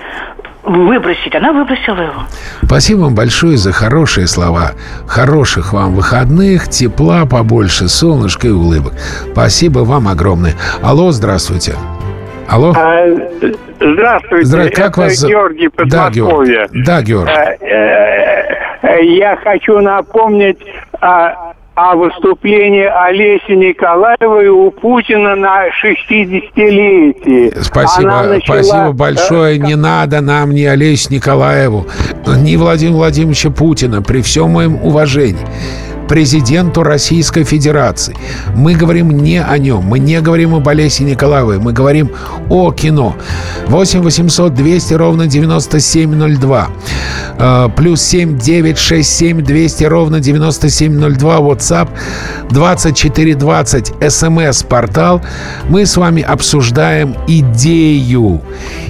выбросить. 0.62 1.34
Она 1.34 1.52
выбросила 1.52 2.00
его. 2.00 2.22
Спасибо 2.64 3.00
вам 3.00 3.14
большое 3.14 3.56
за 3.56 3.72
хорошие 3.72 4.26
слова. 4.26 4.72
Хороших 5.06 5.72
вам 5.72 5.94
выходных, 5.94 6.68
тепла 6.68 7.26
побольше, 7.26 7.88
солнышка 7.88 8.46
и 8.48 8.50
улыбок. 8.50 8.92
Спасибо 9.32 9.80
вам 9.80 10.08
огромное. 10.08 10.52
Алло, 10.82 11.10
здравствуйте. 11.10 11.74
Алло. 12.48 12.74
А, 12.76 13.06
здравствуйте. 13.80 14.44
Здравствуйте. 14.44 14.76
Как 14.76 14.92
Это 14.92 15.00
вас... 15.00 15.24
Георгий 15.24 15.68
Подмосковье. 15.68 16.04
Да, 16.04 16.10
Георгий. 16.10 16.84
Да, 16.84 17.02
Георгий. 17.02 18.31
Я 18.82 19.36
хочу 19.36 19.80
напомнить 19.80 20.58
о 21.00 21.54
о 21.74 21.96
выступлении 21.96 22.84
Олеси 22.84 23.52
Николаевой 23.52 24.48
у 24.48 24.70
Путина 24.70 25.34
на 25.34 25.68
60-летие. 25.68 27.62
Спасибо, 27.62 28.22
начала... 28.24 28.62
спасибо 28.62 28.92
большое. 28.92 29.58
Не 29.58 29.74
надо 29.74 30.20
нам 30.20 30.50
ни 30.50 30.64
Олесю 30.64 31.14
Николаеву, 31.14 31.86
ни 32.26 32.56
Владимира 32.56 32.96
Владимировича 32.96 33.50
Путина, 33.50 34.02
при 34.02 34.20
всем 34.20 34.50
моем 34.50 34.74
уважении 34.82 35.46
президенту 36.12 36.82
Российской 36.82 37.42
Федерации. 37.42 38.14
Мы 38.54 38.74
говорим 38.74 39.16
не 39.16 39.42
о 39.42 39.56
нем, 39.56 39.82
мы 39.82 39.98
не 39.98 40.20
говорим 40.20 40.54
об 40.54 40.68
Олесе 40.68 41.04
Николаевой, 41.04 41.58
мы 41.58 41.72
говорим 41.72 42.10
о 42.50 42.70
кино. 42.70 43.16
8 43.68 44.02
800 44.02 44.52
200 44.52 44.92
ровно 44.92 45.26
9702. 45.26 46.68
Э, 47.38 47.68
плюс 47.74 48.02
7 48.02 48.38
967 48.38 49.40
200 49.42 49.84
ровно 49.84 50.20
9702. 50.20 51.38
WhatsApp 51.38 51.88
2420 52.50 53.94
смс-портал. 54.12 55.22
Мы 55.70 55.86
с 55.86 55.96
вами 55.96 56.22
обсуждаем 56.22 57.16
идею. 57.26 58.42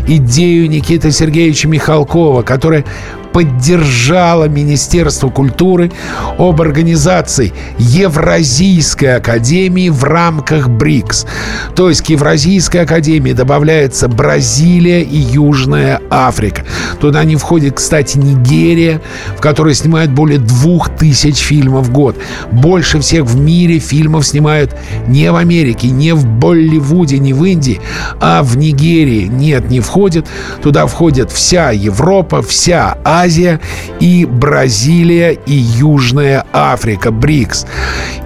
Идею 0.08 0.68
Никиты 0.68 1.12
Сергеевича 1.12 1.68
Михалкова, 1.68 2.42
которая 2.42 2.84
поддержало 3.32 4.48
Министерство 4.48 5.28
культуры 5.28 5.90
об 6.38 6.60
организации 6.60 7.52
Евразийской 7.78 9.16
академии 9.16 9.88
в 9.88 10.04
рамках 10.04 10.68
БРИКС. 10.68 11.26
То 11.74 11.88
есть 11.88 12.02
к 12.02 12.06
Евразийской 12.10 12.82
академии 12.82 13.32
добавляется 13.32 14.08
Бразилия 14.08 15.02
и 15.02 15.16
Южная 15.16 16.00
Африка. 16.10 16.64
Туда 17.00 17.24
не 17.24 17.36
входит, 17.36 17.74
кстати, 17.74 18.18
Нигерия, 18.18 19.00
в 19.36 19.40
которой 19.40 19.74
снимают 19.74 20.12
более 20.12 20.38
двух 20.38 20.90
тысяч 20.90 21.38
фильмов 21.38 21.86
в 21.86 21.92
год. 21.92 22.16
Больше 22.50 23.00
всех 23.00 23.24
в 23.24 23.38
мире 23.38 23.78
фильмов 23.78 24.26
снимают 24.26 24.76
не 25.08 25.30
в 25.32 25.36
Америке, 25.36 25.88
не 25.88 26.12
в 26.12 26.26
Болливуде, 26.26 27.18
не 27.18 27.32
в 27.32 27.44
Индии, 27.44 27.80
а 28.20 28.42
в 28.42 28.56
Нигерии. 28.56 29.26
Нет, 29.26 29.70
не 29.70 29.80
входит. 29.80 30.26
Туда 30.62 30.86
входит 30.86 31.30
вся 31.30 31.70
Европа, 31.70 32.42
вся 32.42 32.98
Азия, 33.04 33.21
Азия 33.22 33.60
и 34.00 34.24
Бразилия 34.24 35.30
и 35.32 35.52
Южная 35.52 36.44
Африка, 36.52 37.12
БРИКС. 37.12 37.66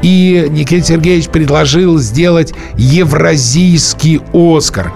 И 0.02 0.46
Никита 0.50 0.86
Сергеевич 0.86 1.28
предложил 1.28 1.98
сделать 1.98 2.54
Евразийский 2.76 4.22
Оскар. 4.32 4.92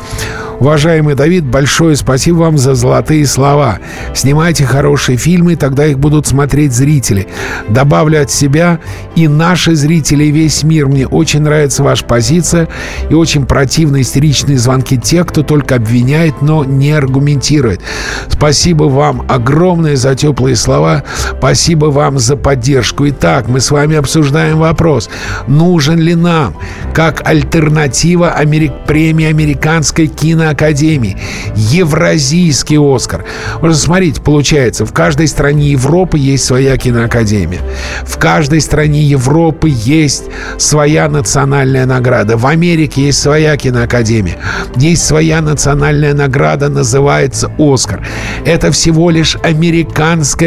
Уважаемый 0.61 1.15
Давид, 1.15 1.47
большое 1.47 1.97
спасибо 1.97 2.37
вам 2.37 2.59
за 2.59 2.75
золотые 2.75 3.27
слова. 3.27 3.79
Снимайте 4.15 4.67
хорошие 4.67 5.17
фильмы, 5.17 5.57
тогда 5.57 5.87
их 5.87 5.99
будут 5.99 6.27
смотреть 6.27 6.75
зрители. 6.75 7.29
Добавлю 7.71 8.21
от 8.21 8.31
себя 8.31 8.79
и 9.17 9.27
наши 9.27 9.75
зрители, 9.75 10.25
и 10.25 10.31
весь 10.31 10.63
мир. 10.63 10.87
Мне 10.87 11.07
очень 11.07 11.41
нравится 11.41 11.83
ваша 11.83 12.05
позиция 12.05 12.69
и 13.09 13.15
очень 13.15 13.47
противные 13.47 14.03
истеричные 14.03 14.59
звонки 14.59 14.99
тех, 14.99 15.29
кто 15.29 15.43
только 15.43 15.77
обвиняет, 15.77 16.43
но 16.43 16.63
не 16.63 16.93
аргументирует. 16.93 17.81
Спасибо 18.29 18.85
вам 18.85 19.25
огромное 19.31 19.90
за 19.97 20.15
теплые 20.15 20.57
слова. 20.57 21.05
Спасибо 21.39 21.87
вам 21.87 22.19
за 22.19 22.37
поддержку. 22.37 23.09
Итак, 23.09 23.49
мы 23.49 23.61
с 23.61 23.71
вами 23.71 23.97
обсуждаем 23.97 24.59
вопрос, 24.59 25.09
нужен 25.47 25.99
ли 25.99 26.15
нам 26.15 26.57
как 26.95 27.27
альтернатива 27.27 28.31
Америк... 28.33 28.73
премии 28.87 29.27
американской 29.27 30.07
кино 30.07 30.51
Академии. 30.51 31.17
Евразийский 31.55 32.79
Оскар. 32.79 33.25
Вот 33.61 33.77
смотрите, 33.77 34.21
получается, 34.21 34.85
в 34.85 34.93
каждой 34.93 35.29
стране 35.29 35.71
Европы 35.71 36.19
есть 36.19 36.45
своя 36.45 36.77
киноакадемия. 36.77 37.61
В 38.05 38.19
каждой 38.19 38.61
стране 38.61 39.03
Европы 39.03 39.69
есть 39.71 40.25
своя 40.59 41.09
национальная 41.09 41.87
награда. 41.87 42.37
В 42.37 42.47
Америке 42.47 43.07
есть 43.07 43.21
своя 43.21 43.57
киноакадемия. 43.57 44.37
Есть 44.77 45.07
своя 45.07 45.41
национальная 45.41 46.15
награда, 46.15 46.69
называется 46.69 47.51
Оскар. 47.59 48.07
Это 48.45 48.73
всего 48.73 49.11
лишь 49.11 49.37
американская 49.43 49.80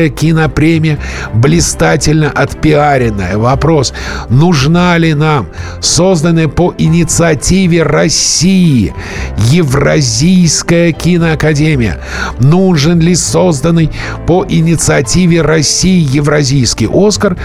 кинопремия, 0.09 0.99
блистательно 1.33 2.29
отпиаренная. 2.29 3.37
Вопрос, 3.37 3.93
нужна 4.29 4.97
ли 4.97 5.13
нам, 5.13 5.47
созданная 5.81 6.47
по 6.47 6.73
инициативе 6.77 7.83
России, 7.83 8.93
Евразийская 9.51 10.23
Евразийская 10.23 10.91
киноакадемия? 10.91 11.99
Нужен 12.39 12.99
ли 12.99 13.15
созданный 13.15 13.91
по 14.27 14.45
инициативе 14.47 15.41
России 15.41 16.07
Евразийский 16.15 16.87
Оскар, 16.91 17.37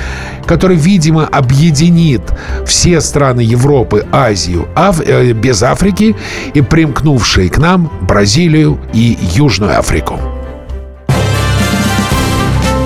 который, 0.47 0.77
видимо, 0.77 1.27
объединит 1.27 2.23
все 2.67 3.01
страны 3.01 3.41
Европы, 3.41 4.07
Азию, 4.13 4.69
Аф... 4.75 5.01
э, 5.01 5.33
без 5.33 5.63
Африки 5.63 6.17
и 6.55 6.61
примкнувшие 6.61 7.51
к 7.51 7.59
нам 7.59 7.91
Бразилию 8.03 8.79
и 8.93 9.19
Южную 9.35 9.79
Африку? 9.79 10.38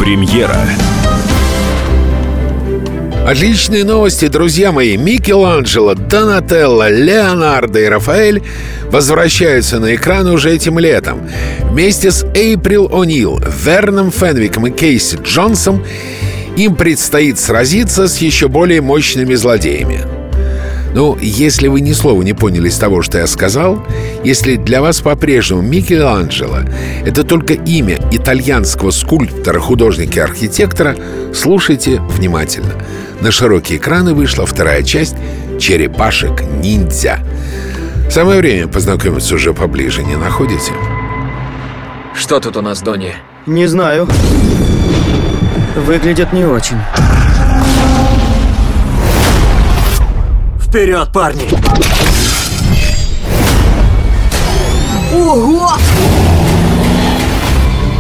Премьера 0.03 0.57
Отличные 3.25 3.85
новости, 3.85 4.27
друзья 4.27 4.73
мои. 4.73 4.97
Микеланджело, 4.97 5.95
Донателло, 5.95 6.91
Леонардо 6.91 7.79
и 7.79 7.85
Рафаэль 7.85 8.43
возвращаются 8.87 9.79
на 9.79 9.95
экран 9.95 10.27
уже 10.27 10.53
этим 10.53 10.81
летом. 10.81 11.31
Вместе 11.61 12.11
с 12.11 12.25
Эйприл 12.35 12.89
О'Нил, 12.89 13.41
Верном 13.65 14.11
Фенвиком 14.11 14.67
и 14.67 14.73
Кейси 14.73 15.21
Джонсом 15.23 15.85
им 16.57 16.75
предстоит 16.75 17.39
сразиться 17.39 18.09
с 18.09 18.19
еще 18.19 18.49
более 18.49 18.81
мощными 18.81 19.35
злодеями. 19.35 20.22
Ну, 20.95 21.17
если 21.19 21.69
вы 21.69 21.81
ни 21.81 21.93
слова 21.93 22.23
не 22.23 22.35
поняли 22.35 22.69
из 22.69 22.77
того, 22.77 23.03
что 23.03 23.19
я 23.19 23.27
сказал, 23.27 23.85
если 24.25 24.57
для 24.57 24.83
вас 24.83 25.01
по-прежнему 25.01 25.63
Микеланджело— 25.63 26.59
это 27.07 27.25
только 27.25 27.55
имя 27.55 27.99
итальянского 28.11 28.91
скульптора, 28.91 29.59
художника 29.59 30.21
и 30.21 30.23
архитектора, 30.23 30.97
слушайте 31.35 32.01
внимательно. 32.11 32.75
На 33.21 33.31
широкие 33.31 33.79
экраны 33.79 34.13
вышла 34.13 34.45
вторая 34.45 34.83
часть 34.83 35.17
«Черепашек-ниндзя». 35.59 37.21
Самое 38.11 38.41
время 38.41 38.69
познакомиться 38.69 39.35
уже 39.35 39.55
поближе, 39.55 40.03
не 40.05 40.17
находите? 40.17 40.73
Что 42.15 42.41
тут 42.41 42.59
у 42.59 42.61
нас, 42.61 42.83
Донни? 42.83 43.15
Не 43.47 43.67
знаю. 43.67 44.07
Выглядит 45.75 46.35
не 46.35 46.45
очень. 46.45 46.77
Вперед, 50.73 51.11
парни! 51.13 51.43
Ого! 55.15 55.71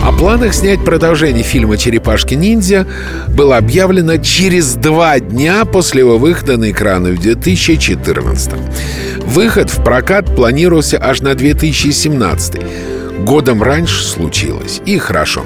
О 0.02 0.12
планах 0.12 0.54
снять 0.54 0.82
продолжение 0.82 1.42
фильма 1.42 1.76
«Черепашки-ниндзя» 1.76 2.86
было 3.28 3.58
объявлено 3.58 4.16
через 4.16 4.72
два 4.72 5.20
дня 5.20 5.66
после 5.66 6.00
его 6.00 6.16
выхода 6.16 6.56
на 6.56 6.70
экраны 6.70 7.12
в 7.12 7.20
2014 7.20 8.52
Выход 9.26 9.68
в 9.68 9.84
прокат 9.84 10.34
планировался 10.34 10.98
аж 10.98 11.20
на 11.20 11.34
2017 11.34 12.58
Годом 13.18 13.62
раньше 13.62 14.02
случилось. 14.02 14.80
И 14.86 14.96
хорошо. 14.96 15.44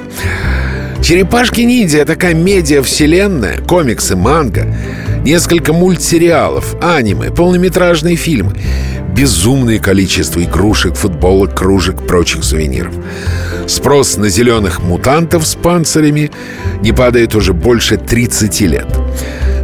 «Черепашки-ниндзя»— 1.03 1.99
это 2.03 2.15
комедия-вселенная, 2.15 3.59
комиксы, 3.63 4.15
манга, 4.15 4.73
несколько 5.27 5.73
мультсериалов, 5.73 6.77
аниме, 6.81 7.33
полнометражные 7.33 8.15
фильмы, 8.15 8.53
безумное 9.13 9.81
количество 9.81 10.41
игрушек, 10.41 10.95
футболок, 10.95 11.53
кружек, 11.53 12.07
прочих 12.07 12.45
сувениров. 12.45 12.95
Спрос 13.67 14.19
на 14.19 14.29
зеленых 14.29 14.81
мутантов 14.81 15.45
с 15.45 15.57
панцирями 15.57 16.31
не 16.81 16.93
падает 16.93 17.35
уже 17.35 17.55
больше 17.55 17.97
30 17.97 18.61
лет. 18.61 18.87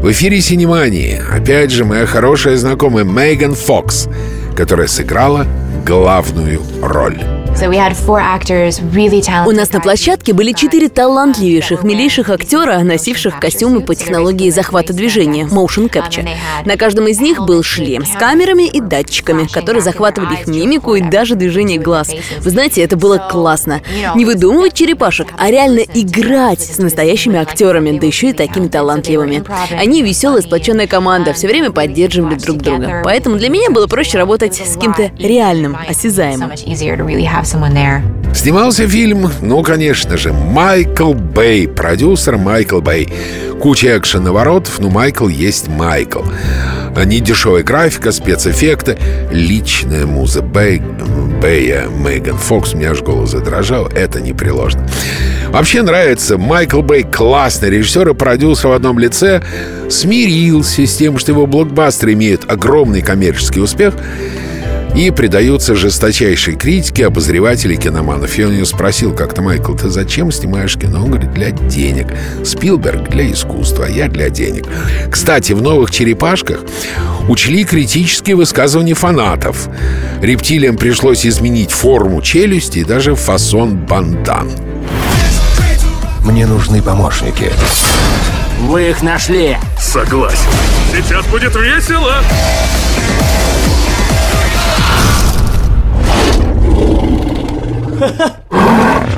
В 0.02 0.10
эфире 0.10 0.40
«Синемании» 0.40 1.22
опять 1.32 1.70
же 1.70 1.84
моя 1.84 2.06
хорошая 2.06 2.56
знакомая 2.56 3.04
Меган 3.04 3.54
Фокс, 3.54 4.08
которая 4.56 4.88
сыграла 4.88 5.46
главную 5.86 6.60
роль. 6.82 7.41
У 9.46 9.50
нас 9.52 9.72
на 9.72 9.80
площадке 9.80 10.32
были 10.32 10.52
четыре 10.52 10.88
талантливейших, 10.88 11.84
милейших 11.84 12.30
актера, 12.30 12.78
носивших 12.78 13.38
костюмы 13.38 13.82
по 13.82 13.94
технологии 13.94 14.50
захвата 14.50 14.92
движения 14.92 15.44
Motion 15.44 15.88
Capture. 15.90 16.28
На 16.64 16.76
каждом 16.76 17.06
из 17.08 17.20
них 17.20 17.40
был 17.40 17.62
шлем 17.62 18.04
с 18.04 18.10
камерами 18.16 18.64
и 18.66 18.80
датчиками, 18.80 19.46
которые 19.46 19.82
захватывали 19.82 20.34
их 20.34 20.46
мимику 20.46 20.94
и 20.94 21.02
даже 21.02 21.34
движение 21.34 21.78
глаз. 21.78 22.10
Вы 22.40 22.50
знаете, 22.50 22.82
это 22.82 22.96
было 22.96 23.18
классно. 23.18 23.80
Не 24.16 24.24
выдумывать 24.24 24.74
черепашек, 24.74 25.28
а 25.38 25.50
реально 25.50 25.80
играть 25.80 26.60
с 26.60 26.78
настоящими 26.78 27.38
актерами, 27.38 27.98
да 27.98 28.06
еще 28.06 28.30
и 28.30 28.32
такими 28.32 28.68
талантливыми. 28.68 29.44
Они 29.78 30.02
веселая, 30.02 30.42
сплоченная 30.42 30.86
команда, 30.86 31.32
все 31.32 31.46
время 31.48 31.70
поддерживали 31.70 32.34
друг 32.36 32.58
друга. 32.58 33.02
Поэтому 33.04 33.36
для 33.36 33.50
меня 33.50 33.70
было 33.70 33.86
проще 33.86 34.18
работать 34.18 34.54
с 34.54 34.76
кем-то 34.78 35.12
реальным, 35.18 35.76
осязаемым. 35.88 36.50
Снимался 38.34 38.88
фильм, 38.88 39.30
ну, 39.40 39.62
конечно 39.62 40.16
же, 40.16 40.32
Майкл 40.32 41.12
Бэй, 41.12 41.68
продюсер 41.68 42.36
Майкл 42.36 42.80
Бэй. 42.80 43.12
Куча 43.60 43.96
экшен-наворотов, 43.98 44.80
но 44.80 44.90
Майкл 44.90 45.28
есть 45.28 45.68
Майкл. 45.68 46.22
Недешевая 47.04 47.62
графика, 47.62 48.10
спецэффекты, 48.10 48.98
личная 49.30 50.06
муза 50.06 50.42
Бэй, 50.42 50.82
Бэя, 51.40 51.86
Меган 51.88 52.36
Фокс, 52.36 52.74
у 52.74 52.76
меня 52.76 52.90
аж 52.90 53.02
голос 53.02 53.30
задрожал, 53.30 53.86
это 53.88 54.20
непреложно. 54.20 54.86
Вообще 55.48 55.82
нравится, 55.82 56.38
Майкл 56.38 56.80
Бэй 56.80 57.02
классный 57.04 57.70
режиссер 57.70 58.08
и 58.10 58.14
продюсер 58.14 58.68
в 58.68 58.72
одном 58.72 58.98
лице, 58.98 59.42
смирился 59.90 60.86
с 60.86 60.96
тем, 60.96 61.18
что 61.18 61.32
его 61.32 61.46
блокбастеры 61.46 62.12
имеют 62.14 62.50
огромный 62.50 63.02
коммерческий 63.02 63.60
успех, 63.60 63.94
и 64.94 65.10
предаются 65.10 65.74
жесточайшей 65.74 66.56
критике 66.56 67.06
обозревателей 67.06 67.76
киноманов. 67.76 68.38
И 68.38 68.44
он 68.44 68.52
ее 68.52 68.66
спросил 68.66 69.14
как-то, 69.14 69.42
Майкл, 69.42 69.74
ты 69.74 69.88
зачем 69.88 70.30
снимаешь 70.30 70.76
кино? 70.76 71.04
Он 71.04 71.10
говорит, 71.10 71.32
для 71.32 71.50
денег. 71.50 72.08
Спилберг 72.44 73.08
для 73.10 73.30
искусства, 73.30 73.86
а 73.86 73.88
я 73.88 74.08
для 74.08 74.28
денег. 74.28 74.66
Кстати, 75.10 75.52
в 75.52 75.62
«Новых 75.62 75.90
черепашках» 75.90 76.60
учли 77.28 77.64
критические 77.64 78.36
высказывания 78.36 78.94
фанатов. 78.94 79.68
Рептилиям 80.20 80.76
пришлось 80.76 81.24
изменить 81.26 81.70
форму 81.70 82.20
челюсти 82.20 82.80
и 82.80 82.84
даже 82.84 83.14
фасон 83.14 83.76
бандан. 83.76 84.50
Мне 86.24 86.46
нужны 86.46 86.82
помощники. 86.82 87.50
Вы 88.60 88.90
их 88.90 89.02
нашли. 89.02 89.56
Согласен. 89.78 90.38
Сейчас 90.92 91.26
будет 91.26 91.54
весело. 91.56 92.22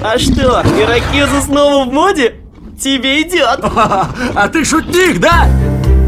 А 0.03 0.18
что, 0.18 0.62
ирокезы 0.79 1.40
снова 1.42 1.85
в 1.88 1.92
моде? 1.92 2.35
Тебе 2.81 3.23
идет. 3.23 3.61
А 4.35 4.49
ты 4.49 4.64
шутник, 4.64 5.18
да? 5.20 5.47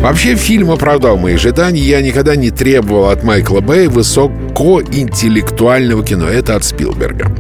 Вообще 0.07 0.37
фильм 0.37 0.71
оправдал 0.71 1.17
мои 1.17 1.35
ожидания. 1.35 1.81
Я 1.81 2.01
никогда 2.01 2.37
не 2.37 2.53
требовал 2.53 3.11
от 3.11 3.25
Майкла 3.25 3.59
Бэя 3.59 3.91
высокоинтеллектуального 3.91 6.05
кино. 6.05 6.29
Это 6.29 6.55
от 6.55 6.63
Спилберга. 6.63 7.33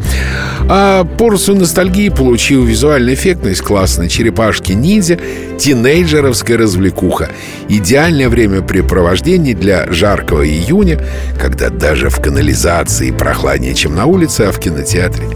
А 0.68 1.04
порцию 1.04 1.58
ностальгии 1.58 2.08
получил 2.08 2.64
визуальная 2.64 3.14
эффектность 3.14 3.60
классной 3.60 4.08
черепашки-ниндзя, 4.08 5.20
тинейджеровская 5.58 6.58
развлекуха. 6.58 7.30
Идеальное 7.68 8.28
времяпрепровождение 8.28 9.54
для 9.54 9.86
жаркого 9.92 10.44
июня, 10.44 10.98
когда 11.40 11.70
даже 11.70 12.10
в 12.10 12.20
канализации 12.20 13.12
прохладнее, 13.12 13.74
чем 13.74 13.94
на 13.94 14.06
улице, 14.06 14.40
а 14.40 14.50
в 14.50 14.58
кинотеатре 14.58 15.28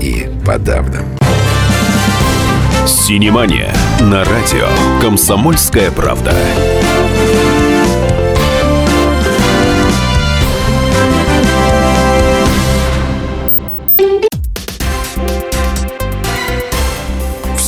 и 0.00 0.28
подавно. 0.46 1.02
Синемания 2.86 3.74
на 4.02 4.22
радио 4.22 4.68
«Комсомольская 5.00 5.90
правда». 5.90 6.32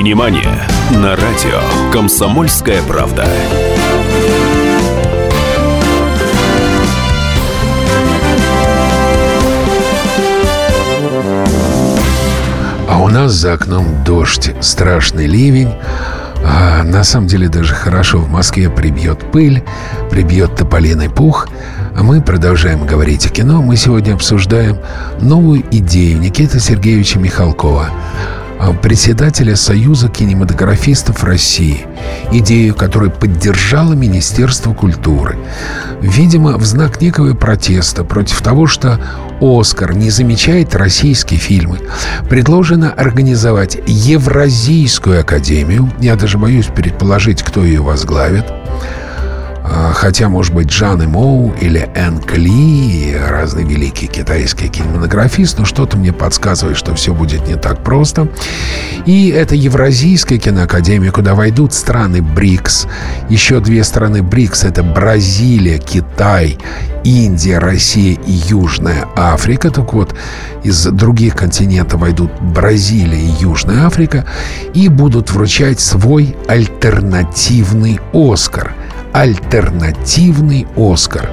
Синемания 0.00 0.66
на 0.92 1.14
радио 1.14 1.60
«Комсомольская 1.92 2.80
правда». 2.84 3.28
А 12.88 12.98
у 13.02 13.08
нас 13.08 13.32
за 13.32 13.52
окном 13.52 14.02
дождь, 14.02 14.54
страшный 14.62 15.26
ливень. 15.26 15.74
А, 16.46 16.82
на 16.82 17.04
самом 17.04 17.26
деле 17.26 17.50
даже 17.50 17.74
хорошо. 17.74 18.20
В 18.20 18.30
Москве 18.30 18.70
прибьет 18.70 19.30
пыль, 19.30 19.62
прибьет 20.10 20.56
тополиный 20.56 21.10
пух. 21.10 21.46
А 21.94 22.02
мы 22.02 22.22
продолжаем 22.22 22.86
говорить 22.86 23.26
о 23.26 23.28
кино. 23.28 23.60
Мы 23.60 23.76
сегодня 23.76 24.14
обсуждаем 24.14 24.78
новую 25.20 25.62
идею 25.70 26.18
Никиты 26.20 26.58
Сергеевича 26.58 27.18
Михалкова 27.18 27.90
председателя 28.82 29.56
Союза 29.56 30.08
кинематографистов 30.08 31.24
России, 31.24 31.86
идею, 32.32 32.74
которую 32.74 33.10
поддержало 33.10 33.94
Министерство 33.94 34.74
культуры. 34.74 35.38
Видимо, 36.00 36.56
в 36.56 36.64
знак 36.64 37.00
некого 37.00 37.34
протеста 37.34 38.04
против 38.04 38.42
того, 38.42 38.66
что 38.66 39.00
«Оскар» 39.40 39.94
не 39.94 40.10
замечает 40.10 40.74
российские 40.74 41.40
фильмы, 41.40 41.78
предложено 42.28 42.92
организовать 42.92 43.78
Евразийскую 43.86 45.20
академию. 45.20 45.90
Я 46.00 46.16
даже 46.16 46.38
боюсь 46.38 46.66
предположить, 46.66 47.42
кто 47.42 47.64
ее 47.64 47.80
возглавит– 47.80 48.44
хотя, 49.94 50.28
может 50.28 50.54
быть, 50.54 50.68
Джан 50.68 51.08
Моу 51.08 51.52
или 51.60 51.88
Эн 51.94 52.18
Кли, 52.18 53.16
разные 53.28 53.64
великие 53.64 54.10
китайские 54.10 54.68
кинематографисты, 54.68 55.60
но 55.60 55.64
что-то 55.66 55.96
мне 55.96 56.12
подсказывает, 56.12 56.76
что 56.76 56.94
все 56.94 57.14
будет 57.14 57.46
не 57.46 57.56
так 57.56 57.84
просто. 57.84 58.28
И 59.06 59.28
это 59.28 59.54
Евразийская 59.54 60.38
киноакадемия, 60.38 61.12
куда 61.12 61.34
войдут 61.34 61.72
страны 61.72 62.22
БРИКС. 62.22 62.86
Еще 63.28 63.60
две 63.60 63.84
страны 63.84 64.22
БРИКС— 64.22 64.64
это 64.64 64.82
Бразилия, 64.82 65.78
Китай, 65.78 66.58
Индия, 67.04 67.58
Россия 67.58 68.18
и 68.26 68.32
Южная 68.32 69.06
Африка. 69.16 69.70
Так 69.70 69.94
вот, 69.94 70.14
из 70.64 70.84
других 70.86 71.36
континентов 71.36 72.00
войдут 72.00 72.30
Бразилия 72.40 73.20
и 73.20 73.42
Южная 73.42 73.86
Африка 73.86 74.26
и 74.74 74.88
будут 74.88 75.30
вручать 75.30 75.80
свой 75.80 76.36
альтернативный 76.48 78.00
«Оскар» 78.12 78.74
альтернативный 79.12 80.66
Оскар. 80.76 81.30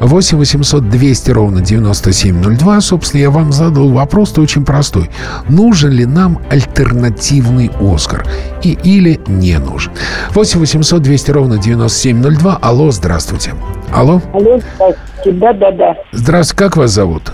8 0.00 0.38
800 0.38 0.88
200 0.88 1.30
ровно 1.30 1.60
9702. 1.60 2.80
Собственно, 2.80 3.20
я 3.20 3.30
вам 3.30 3.52
задал 3.52 3.88
вопрос 3.88 4.36
очень 4.38 4.64
простой. 4.64 5.10
Нужен 5.48 5.90
ли 5.90 6.06
нам 6.06 6.38
альтернативный 6.50 7.70
Оскар? 7.80 8.24
И, 8.62 8.78
или 8.84 9.20
не 9.26 9.58
нужен? 9.58 9.92
8 10.30 10.60
800 10.60 11.02
200 11.02 11.30
ровно 11.30 11.58
9702. 11.58 12.58
Алло, 12.60 12.90
здравствуйте. 12.90 13.52
Алло? 13.92 14.20
Алло, 14.32 14.60
здравствуйте. 14.74 15.38
Да-да-да. 15.38 15.96
Здравствуйте, 16.12 16.64
как 16.64 16.76
вас 16.76 16.90
зовут? 16.90 17.32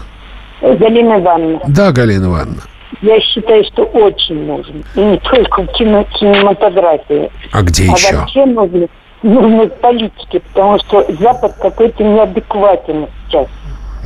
Галина 0.63 1.21
Ивановна. 1.21 1.61
Да, 1.69 1.93
Галина 1.93 2.27
Ивановна. 2.27 2.63
Я 3.03 3.19
считаю, 3.21 3.65
что 3.65 3.85
очень 3.85 4.45
нужен. 4.45 4.85
И 4.95 5.01
не 5.01 5.19
только 5.19 5.63
в 5.63 5.67
кино, 5.73 6.05
кинематографии. 6.19 7.31
А 7.53 7.63
где 7.63 7.85
а 7.85 7.97
еще? 7.97 8.17
вообще 8.17 8.45
нужно 8.45 8.89
нужны 9.23 9.69
политики, 9.69 10.43
потому 10.53 10.79
что 10.81 11.05
Запад 11.21 11.55
какой-то 11.61 12.03
неадекватен 12.03 13.07
сейчас. 13.29 13.47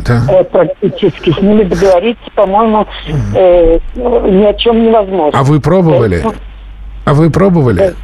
Да. 0.06 0.20
Э, 0.28 0.44
практически 0.44 1.30
с 1.30 1.40
ними 1.40 1.62
договориться, 1.62 2.24
по-моему, 2.34 2.86
э, 3.34 3.78
ни 3.94 4.44
о 4.44 4.54
чем 4.54 4.84
невозможно. 4.86 5.38
А 5.38 5.42
вы 5.44 5.60
пробовали? 5.60 6.20
Поэтому- 6.22 6.34
А 7.04 7.14
вы 7.14 7.30
пробовали? 7.30 7.94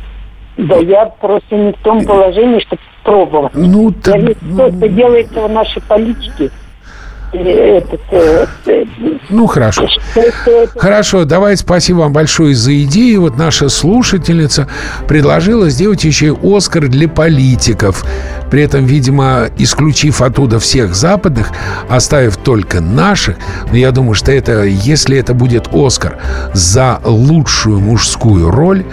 Да, 0.57 0.77
я 0.77 1.07
просто 1.07 1.57
не 1.57 1.73
в 1.73 1.77
том 1.79 2.05
положении, 2.05 2.61
чтобы 2.61 2.83
пробовать. 3.03 3.53
Ну, 3.55 3.93
Я 4.07 4.17
вижу, 4.19 4.35
то, 4.57 4.69
что 4.71 4.89
делается 4.89 5.41
в 5.41 5.51
нашей 5.51 5.81
политике. 5.83 6.51
Ну, 9.29 9.47
хорошо. 9.47 9.87
Хорошо, 10.77 11.25
давайте 11.25 11.63
спасибо 11.63 11.99
вам 11.99 12.13
большое 12.13 12.55
за 12.55 12.83
идею. 12.83 13.23
Вот 13.23 13.37
наша 13.37 13.69
слушательница 13.69 14.69
предложила 15.07 15.71
сделать 15.71 16.05
еще 16.05 16.27
и 16.29 16.57
Оскар 16.57 16.89
для 16.89 17.09
политиков. 17.09 18.05
При 18.51 18.63
этом, 18.63 18.85
видимо, 18.85 19.49
исключив 19.59 20.23
оттуда 20.23 20.59
всех 20.59 20.95
западных, 20.95 21.51
оставив 21.89 22.37
только 22.37 22.81
наших. 22.81 23.37
Но 23.71 23.77
я 23.77 23.93
думаю, 23.93 24.15
что 24.15 24.33
это, 24.33 24.65
если 24.65 25.17
это 25.17 25.35
будет 25.35 25.69
Оскар 25.73 26.19
за 26.53 27.01
лучшую 27.05 27.79
мужскую 27.79 28.51
роль, 28.51 28.85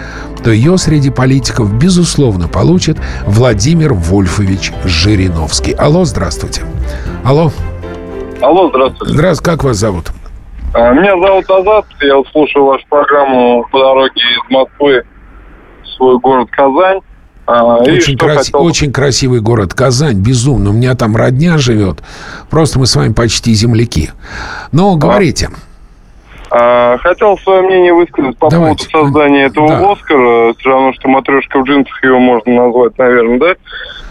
то 0.44 0.52
ее 0.52 0.78
среди 0.78 1.10
политиков, 1.10 1.72
безусловно, 1.74 2.46
получит 2.46 2.98
Владимир 3.26 3.94
Вольфович 3.94 4.72
Жириновский. 4.84 5.72
Алло, 5.72 6.04
здравствуйте. 6.04 6.62
Алло. 7.24 7.52
Алло, 8.40 8.68
здравствуйте. 8.70 9.14
Здравствуйте, 9.14 9.50
как 9.50 9.64
вас 9.64 9.76
зовут? 9.76 10.06
А, 10.74 10.92
Меня 10.92 11.12
зовут 11.20 11.50
Азат, 11.50 11.86
я 12.02 12.16
вот 12.16 12.28
слушаю 12.28 12.66
вашу 12.66 12.84
программу 12.88 13.64
по 13.70 13.78
дороге 13.78 14.12
из 14.20 14.50
Москвы 14.50 15.02
в 15.82 15.86
свой 15.96 16.18
город 16.18 16.48
Казань. 16.50 17.00
А, 17.46 17.78
и 17.84 17.92
Очень, 17.96 18.16
что 18.16 18.26
краси- 18.26 18.36
хотел- 18.36 18.62
очень 18.62 18.92
красивый 18.92 19.40
город 19.40 19.72
Казань, 19.74 20.18
безумно. 20.20 20.70
У 20.70 20.72
меня 20.74 20.94
там 20.94 21.16
родня 21.16 21.56
живет. 21.58 22.02
Просто 22.50 22.78
мы 22.78 22.86
с 22.86 22.94
вами 22.94 23.12
почти 23.14 23.54
земляки. 23.54 24.10
Но 24.70 24.94
говорите. 24.96 25.48
А, 26.50 26.96
Хотел 26.98 27.36
свое 27.38 27.62
мнение 27.62 27.92
высказать 27.92 28.38
по 28.38 28.48
Давайте. 28.50 28.88
поводу 28.90 29.10
создания 29.12 29.44
этого 29.46 29.68
Да. 29.68 29.92
Оскара. 29.92 30.54
Все 30.54 30.68
равно, 30.70 30.92
что 30.94 31.08
матрешка 31.08 31.58
в 31.60 31.64
джинсах 31.64 32.02
его 32.04 32.18
можно 32.18 32.52
назвать, 32.66 32.96
наверное, 32.98 33.38
да? 33.38 33.54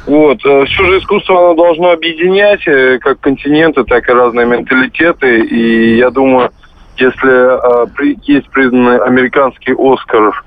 Вот. 0.06 0.40
Все 0.40 0.68
же 0.68 1.00
искусство 1.00 1.38
оно 1.40 1.54
должно 1.56 1.92
объединять 1.92 2.66
э, 2.68 3.00
как 3.00 3.20
континенты, 3.20 3.84
так 3.84 4.08
и 4.08 4.14
разные 4.14 4.46
менталитеты. 4.46 5.40
И 5.46 5.98
я 5.98 6.10
думаю, 6.12 6.52
если 6.98 7.84
э, 7.84 7.88
при- 7.96 8.18
есть 8.24 8.50
признанный 8.50 9.00
американский 9.00 9.74
Оскар, 9.78 10.44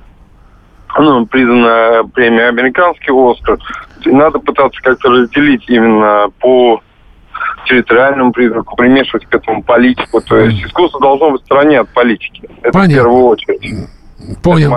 ну, 0.99 1.27
признанная 1.27 2.05
премия 2.05 2.49
американский 2.49 3.11
Оскар, 3.13 3.59
надо 4.07 4.39
пытаться 4.39 4.81
как-то 4.83 5.09
разделить 5.11 5.69
именно 5.69 6.29
по 6.41 6.81
территориальному 7.67 8.33
признаку, 8.33 8.77
примешивать 8.77 9.27
к 9.27 9.35
этому 9.35 9.63
политику. 9.63 10.21
То 10.21 10.39
есть 10.39 10.65
искусство 10.65 11.01
должно 11.01 11.31
быть 11.31 11.43
в 11.43 11.45
стороне 11.45 11.81
от 11.81 11.89
политики. 11.91 12.43
Это 12.63 12.73
Понятно. 12.73 12.95
в 12.95 13.05
первую 13.05 13.25
очередь. 13.25 13.89
Понял. 14.43 14.77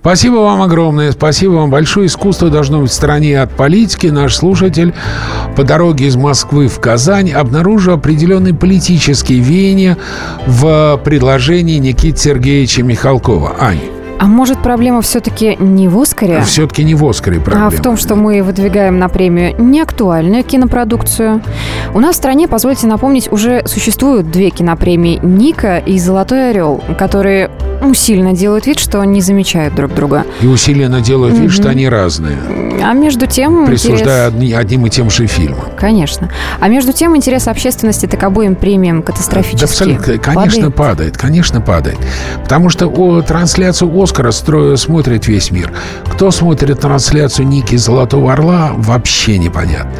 Спасибо 0.00 0.36
вам 0.36 0.62
огромное. 0.62 1.12
Спасибо 1.12 1.52
вам 1.52 1.70
большое. 1.70 2.06
Искусство 2.06 2.48
должно 2.48 2.80
быть 2.80 2.90
в 2.90 2.94
стороне 2.94 3.40
от 3.40 3.50
политики. 3.50 4.06
Наш 4.06 4.36
слушатель 4.36 4.94
по 5.56 5.64
дороге 5.64 6.06
из 6.06 6.16
Москвы 6.16 6.68
в 6.68 6.80
Казань 6.80 7.32
обнаружил 7.32 7.94
определенные 7.94 8.54
политические 8.54 9.40
веяния 9.40 9.96
в 10.46 10.98
предложении 11.04 11.78
Никиты 11.78 12.16
Сергеевича 12.18 12.82
Михалкова. 12.82 13.56
Ань, 13.60 13.80
А 14.22 14.26
может, 14.26 14.62
проблема 14.62 15.00
все-таки 15.00 15.56
не 15.58 15.88
в 15.88 15.98
«Оскаре», 15.98 16.42
все-таки 16.42 16.84
не 16.84 16.94
в 16.94 17.08
Оскаре 17.08 17.40
проблема. 17.40 17.68
а 17.68 17.70
в 17.70 17.80
том, 17.80 17.96
что 17.96 18.16
мы 18.16 18.42
выдвигаем 18.42 18.98
на 18.98 19.08
премию 19.08 19.54
неактуальную 19.58 20.44
кинопродукцию. 20.44 21.40
У 21.94 22.00
нас 22.00 22.16
в 22.16 22.18
стране, 22.18 22.46
позвольте 22.46 22.86
напомнить, 22.86 23.32
уже 23.32 23.62
существуют 23.66 24.30
две 24.30 24.50
кинопремии 24.50 25.18
«Ника» 25.22 25.78
и 25.78 25.98
«Золотой 25.98 26.50
орел», 26.50 26.82
которые 26.98 27.50
усиленно 27.82 28.34
делают 28.34 28.66
вид, 28.66 28.78
что 28.78 29.02
не 29.04 29.22
замечают 29.22 29.74
друг 29.74 29.94
друга. 29.94 30.26
И 30.42 30.46
усиленно 30.46 31.00
делают 31.00 31.38
вид, 31.38 31.50
что 31.50 31.62
Мгм. 31.62 31.70
они 31.70 31.88
разные, 31.88 32.36
А 32.84 32.92
между 32.92 33.26
тем... 33.26 33.64
присуждая 33.66 34.28
интерес- 34.28 34.34
одни- 34.34 34.52
одним 34.52 34.84
и 34.86 34.90
тем 34.90 35.08
же 35.08 35.26
фильмам. 35.28 35.64
Конечно. 35.78 36.28
А 36.60 36.68
между 36.68 36.92
тем 36.92 37.16
интерес 37.16 37.48
общественности 37.48 38.04
к 38.04 38.22
обоим 38.22 38.54
премиям 38.54 39.00
Да, 39.00 39.06
катастрофически 39.06 39.64
абсолютно, 39.64 40.18
конечно, 40.18 40.70
падает. 40.70 40.74
падает. 40.74 41.16
конечно, 41.16 41.60
падает. 41.62 41.96
Потому 42.42 42.68
что 42.68 42.86
о, 42.88 43.22
трансляцию 43.22 43.90
Оскара 44.02 44.09
стро- 44.12 44.76
смотрит 44.76 45.26
весь 45.26 45.50
мир. 45.50 45.72
Кто 46.12 46.30
смотрит 46.30 46.80
трансляцию 46.80 47.46
Ники 47.48 47.76
Золотого 47.76 48.32
Орла, 48.32 48.72
вообще 48.76 49.38
непонятно. 49.38 49.90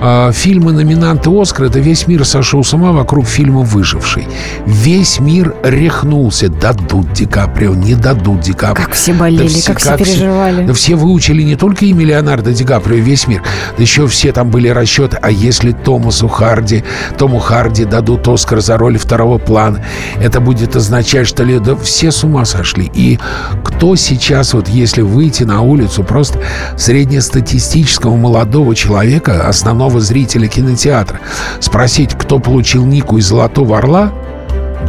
А, 0.00 0.32
фильмы 0.32 0.72
номинанты 0.72 1.30
Оскара, 1.30 1.66
это 1.66 1.78
весь 1.78 2.06
мир 2.06 2.24
сошел 2.24 2.62
с 2.62 2.72
ума 2.74 2.92
вокруг 2.92 3.26
фильма 3.26 3.60
«Выживший». 3.60 4.28
Весь 4.66 5.20
мир 5.20 5.54
рехнулся. 5.62 6.48
Дадут 6.48 7.12
Ди 7.12 7.26
Каприо, 7.26 7.74
не 7.74 7.94
дадут 7.94 8.40
Ди 8.40 8.52
Каприо. 8.52 8.84
Как 8.84 8.94
все 8.94 9.12
болели, 9.12 9.60
как 9.66 9.78
все 9.78 9.96
переживали. 9.96 10.66
Да 10.66 10.72
все 10.72 10.94
выучили 10.94 11.42
не 11.42 11.56
только 11.56 11.84
имя 11.86 12.04
Леонардо 12.04 12.52
Ди 12.52 12.64
Каприо, 12.64 12.96
весь 12.98 13.26
мир. 13.26 13.42
Да 13.76 13.82
еще 13.82 14.06
все 14.06 14.32
там 14.32 14.50
были 14.50 14.68
расчеты. 14.68 15.18
А 15.20 15.30
если 15.30 15.72
Томасу 15.72 16.28
Харди, 16.28 16.84
Тому 17.18 17.38
Харди 17.38 17.84
дадут 17.84 18.26
Оскар 18.28 18.60
за 18.60 18.76
роль 18.76 18.98
второго 18.98 19.38
плана, 19.38 19.84
это 20.20 20.40
будет 20.40 20.76
означать, 20.76 21.26
что 21.26 21.42
ли, 21.42 21.58
да 21.58 21.76
все 21.76 22.10
с 22.10 22.24
ума 22.24 22.44
сошли. 22.44 22.90
И 22.94 23.18
кто 23.64 23.96
сейчас, 23.96 24.54
вот 24.54 24.68
если 24.68 25.02
выйти 25.02 25.44
на 25.44 25.60
улицу 25.60 26.02
просто 26.02 26.40
среднестатистического 26.76 28.16
молодого 28.16 28.74
человека, 28.74 29.48
основного 29.48 30.00
зрителя 30.00 30.48
кинотеатра, 30.48 31.20
спросить, 31.60 32.14
кто 32.14 32.38
получил 32.38 32.84
Нику 32.84 33.18
из 33.18 33.26
«Золотого 33.26 33.78
орла», 33.78 34.12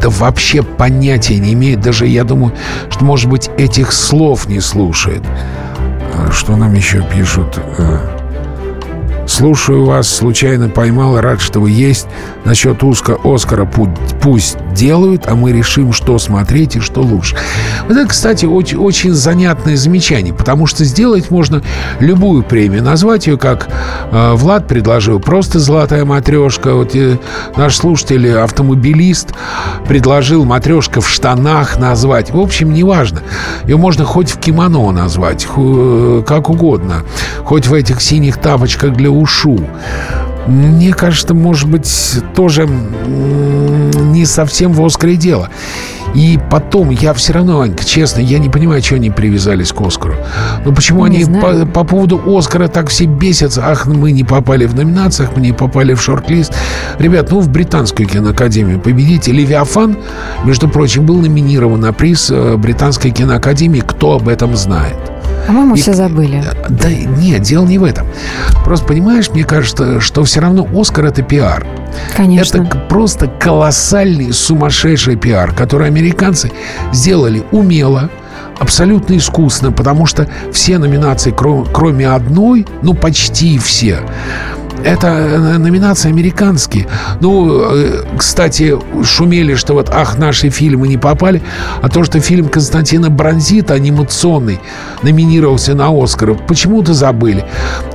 да 0.01 0.09
вообще 0.09 0.61
понятия 0.61 1.39
не 1.39 1.53
имеет. 1.53 1.81
Даже, 1.81 2.07
я 2.07 2.23
думаю, 2.23 2.53
что, 2.89 3.03
может 3.03 3.29
быть, 3.29 3.49
этих 3.57 3.91
слов 3.91 4.47
не 4.47 4.59
слушает. 4.59 5.23
А 6.13 6.31
Что 6.31 6.55
нам 6.55 6.73
еще 6.73 7.01
пишут? 7.01 7.59
Слушаю 9.27 9.83
вас, 9.83 10.07
случайно 10.07 10.69
поймал, 10.69 11.19
рад, 11.19 11.41
что 11.41 11.59
вы 11.59 11.69
есть. 11.69 12.07
Насчет 12.45 12.81
узко 12.81 13.17
Оскара 13.25 13.65
пусть, 13.65 13.91
пусть 14.21 14.57
делают, 14.73 15.27
а 15.27 15.35
мы 15.35 15.51
решим, 15.51 15.91
что 15.91 16.17
смотреть 16.17 16.77
и 16.77 16.79
что 16.79 17.01
лучше. 17.01 17.35
Вот 17.87 17.97
это, 17.97 18.07
кстати, 18.07 18.45
очень, 18.45 18.77
очень 18.77 19.11
занятное 19.11 19.75
замечание, 19.75 20.33
потому 20.33 20.65
что 20.65 20.85
сделать 20.85 21.29
можно 21.29 21.61
любую 21.99 22.43
премию. 22.43 22.81
Назвать 22.81 23.27
ее, 23.27 23.37
как 23.37 23.67
э, 24.11 24.33
Влад 24.35 24.65
предложил, 24.67 25.19
просто 25.19 25.59
«Золотая 25.59 26.05
матрешка». 26.05 26.73
Вот 26.73 26.95
э, 26.95 27.17
наш 27.57 27.75
слушатель, 27.75 28.31
автомобилист, 28.31 29.33
предложил 29.89 30.45
«Матрешка 30.45 31.01
в 31.01 31.09
штанах» 31.09 31.77
назвать. 31.77 32.31
В 32.31 32.39
общем, 32.39 32.73
неважно. 32.73 33.21
Ее 33.65 33.75
можно 33.75 34.05
хоть 34.05 34.29
в 34.29 34.39
кимоно 34.39 34.89
назвать, 34.91 35.45
э, 35.53 36.23
как 36.25 36.49
угодно. 36.49 37.03
Хоть 37.43 37.67
в 37.67 37.73
этих 37.73 38.01
синих 38.01 38.37
тапочках 38.37 38.93
для 38.93 39.16
ушу. 39.17 39.59
Мне 40.47 40.93
кажется, 40.93 41.33
может 41.33 41.69
быть, 41.69 41.89
тоже 42.35 42.67
не 42.67 44.25
совсем 44.25 44.71
в 44.71 44.85
Оскаре 44.85 45.17
дело. 45.17 45.49
И 46.13 46.39
потом, 46.49 46.89
я 46.89 47.13
все 47.13 47.33
равно, 47.33 47.61
Анька, 47.61 47.85
честно, 47.85 48.21
я 48.21 48.39
не 48.39 48.49
понимаю, 48.49 48.81
чего 48.81 48.95
они 48.95 49.11
привязались 49.11 49.71
к 49.71 49.81
Оскару. 49.81 50.15
Ну, 50.65 50.73
почему 50.73 51.05
не 51.05 51.23
они 51.23 51.39
по, 51.39 51.65
по 51.65 51.83
поводу 51.83 52.21
Оскара 52.25 52.67
так 52.69 52.89
все 52.89 53.05
бесятся? 53.05 53.63
Ах, 53.65 53.85
мы 53.85 54.11
не 54.11 54.23
попали 54.23 54.65
в 54.65 54.73
номинациях, 54.75 55.31
мы 55.35 55.41
не 55.41 55.51
попали 55.51 55.93
в 55.93 56.01
шорт-лист. 56.01 56.53
Ребят, 56.97 57.29
ну, 57.29 57.39
в 57.39 57.49
британскую 57.49 58.07
киноакадемию 58.07 58.79
победитель 58.79 59.35
Левиафан, 59.35 59.97
между 60.43 60.67
прочим, 60.69 61.05
был 61.05 61.19
номинирован 61.19 61.81
на 61.81 61.93
приз 61.93 62.31
э, 62.31 62.55
британской 62.57 63.11
киноакадемии. 63.11 63.81
Кто 63.85 64.13
об 64.13 64.27
этом 64.27 64.55
знает? 64.55 64.95
По-моему, 65.47 65.75
и, 65.75 65.79
все 65.79 65.93
забыли. 65.93 66.43
Да 66.69 66.89
нет, 66.89 67.41
дело 67.41 67.65
не 67.65 67.77
в 67.77 67.83
этом. 67.83 68.05
Просто 68.65 68.85
понимаешь, 68.85 69.29
мне 69.29 69.45
кажется, 69.45 70.01
что 70.01 70.23
все 70.23 70.41
равно 70.41 70.67
Оскар 70.73 71.05
это 71.05 71.21
пиар. 71.23 71.65
Конечно. 72.15 72.63
Это 72.63 72.77
просто 72.89 73.27
колоссальный, 73.27 74.33
сумасшедший 74.33 75.15
пиар, 75.15 75.53
который 75.53 75.87
американцы 75.87 76.51
сделали 76.91 77.43
умело, 77.51 78.09
абсолютно 78.59 79.17
искусно, 79.17 79.71
потому 79.71 80.05
что 80.05 80.27
все 80.51 80.77
номинации, 80.77 81.33
кроме 81.33 82.09
одной, 82.09 82.67
ну 82.81 82.93
почти 82.93 83.57
все, 83.57 84.01
это 84.83 85.07
э, 85.07 85.57
номинации 85.57 86.09
американские. 86.09 86.87
Ну, 87.19 87.61
э, 87.71 88.03
кстати, 88.17 88.75
шумели, 89.03 89.55
что 89.55 89.73
вот, 89.73 89.89
ах, 89.89 90.17
наши 90.17 90.49
фильмы 90.49 90.87
не 90.87 90.97
попали. 90.97 91.41
А 91.81 91.89
то, 91.89 92.03
что 92.03 92.19
фильм 92.19 92.49
Константина 92.49 93.09
Бронзита, 93.09 93.73
анимационный, 93.73 94.59
номинировался 95.03 95.73
на 95.73 95.89
Оскар, 95.91 96.35
почему-то 96.47 96.93
забыли. 96.93 97.45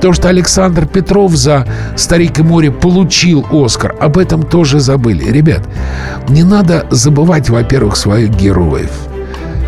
То, 0.01 0.13
что 0.13 0.29
Александр 0.29 0.85
Петров 0.85 1.35
за 1.35 1.67
«Старик 1.95 2.39
и 2.39 2.43
море» 2.43 2.71
получил 2.71 3.45
Оскар, 3.51 3.95
об 3.99 4.17
этом 4.17 4.43
тоже 4.43 4.79
забыли. 4.79 5.29
Ребят, 5.29 5.67
не 6.29 6.43
надо 6.43 6.85
забывать, 6.89 7.49
во-первых, 7.49 7.95
своих 7.95 8.29
героев. 8.29 9.12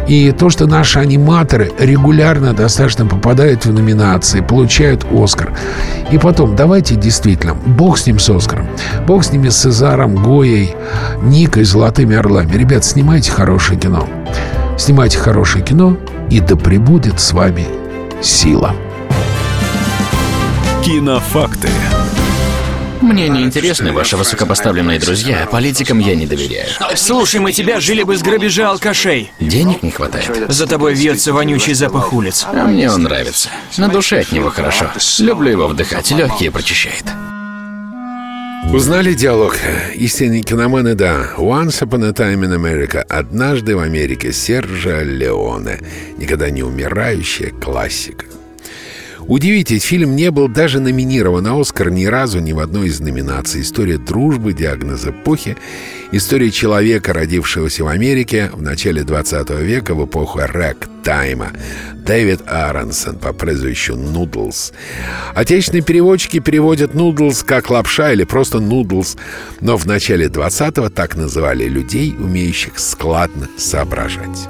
И 0.08 0.32
то, 0.32 0.50
что 0.50 0.68
наши 0.68 1.00
аниматоры 1.00 1.72
регулярно 1.80 2.54
достаточно 2.54 3.06
попадают 3.06 3.66
в 3.66 3.74
номинации, 3.74 4.42
получают 4.42 5.06
Оскар. 5.12 5.52
И 6.12 6.18
потом, 6.18 6.56
давайте 6.56 6.96
действительно, 6.96 7.56
бог 7.56 7.98
с 7.98 8.06
ним 8.06 8.20
с 8.20 8.30
Оскаром. 8.30 8.68
Бог 9.08 9.24
с 9.24 9.32
ними 9.32 9.50
с 9.50 9.58
Цезаром, 9.58 10.16
Гоей, 10.16 10.76
Никой, 11.24 11.64
Золотыми 11.64 12.16
Орлами. 12.16 12.56
Ребят, 12.56 12.86
снимайте 12.86 13.32
хорошее 13.32 13.80
кино. 13.80 14.08
Снимайте 14.78 15.18
хорошее 15.18 15.64
кино, 15.64 15.98
и 16.30 16.40
да 16.40 16.56
пребудет 16.56 17.20
с 17.20 17.34
вами 17.34 17.66
сила. 18.22 18.76
Кинофакты. 20.84 21.70
Мне 23.06 23.30
не 23.30 23.44
интересны 23.44 23.94
ваши 23.94 24.18
высокопоставленные 24.18 24.98
друзья, 25.00 25.48
политикам 25.52 26.00
я 26.00 26.16
не 26.16 26.26
доверяю. 26.26 26.68
Слушай, 26.96 27.40
мы 27.40 27.52
тебя 27.52 27.80
жили 27.80 28.02
бы 28.02 28.18
с 28.18 28.24
грабежа 28.24 28.72
алкашей. 28.72 29.32
Денег 29.40 29.84
не 29.84 29.92
хватает. 29.92 30.46
За 30.50 30.66
тобой 30.66 30.96
вьется 30.96 31.32
вонючий 31.32 31.76
запах 31.76 32.14
улиц. 32.14 32.48
А 32.52 32.66
мне 32.66 32.90
он 32.90 33.04
нравится. 33.04 33.50
На 33.78 33.90
душе 33.90 34.22
от 34.22 34.32
него 34.32 34.50
хорошо. 34.50 34.90
Люблю 35.20 35.52
его 35.52 35.68
вдыхать, 35.68 36.10
легкие 36.10 36.50
прочищает. 36.50 37.06
Узнали 38.74 39.14
диалог? 39.14 39.56
Истинные 39.94 40.42
киноманы, 40.42 40.96
да. 40.96 41.34
Once 41.38 41.84
Upon 41.84 42.10
a 42.10 42.12
Time 42.12 42.42
in 42.42 42.56
America. 42.56 43.02
Однажды 43.02 43.78
в 43.78 43.82
Америке. 43.82 44.34
Сержа 44.34 45.04
Леоне. 45.04 45.80
Никогда 46.18 46.50
не 46.50 46.64
умирающая 46.64 47.52
классика. 47.52 48.26
Удивитесь, 49.28 49.84
фильм 49.84 50.16
не 50.16 50.30
был 50.30 50.48
даже 50.48 50.80
номинирован 50.80 51.44
на 51.44 51.60
«Оскар» 51.60 51.90
ни 51.90 52.06
разу 52.06 52.40
ни 52.40 52.54
в 52.54 52.60
одной 52.60 52.90
из 52.90 53.00
номинаций. 53.00 53.62
История 53.62 53.98
дружбы, 53.98 54.54
диагноз 54.54 55.06
эпохи, 55.06 55.58
история 56.12 56.52
человека, 56.52 57.12
родившегося 57.12 57.84
в 57.84 57.88
Америке 57.88 58.52
в 58.54 58.62
начале 58.62 59.04
20 59.04 59.50
века, 59.62 59.96
в 59.96 60.06
эпоху 60.06 60.40
рэк-тайма. 60.40 61.54
Дэвид 61.96 62.42
Аронсон 62.46 63.18
по 63.18 63.34
прозвищу 63.34 63.96
Нудлс. 63.96 64.74
Отечественные 65.34 65.84
переводчики 65.84 66.40
переводят 66.40 66.94
Нудлс 66.94 67.42
как 67.42 67.72
лапша 67.72 68.14
или 68.14 68.26
просто 68.26 68.60
Нудлс, 68.60 69.18
но 69.60 69.76
в 69.76 69.88
начале 69.88 70.28
20-го 70.28 70.90
так 70.90 71.16
называли 71.16 71.68
людей, 71.68 72.16
умеющих 72.16 72.78
складно 72.78 73.50
соображать. 73.58 74.48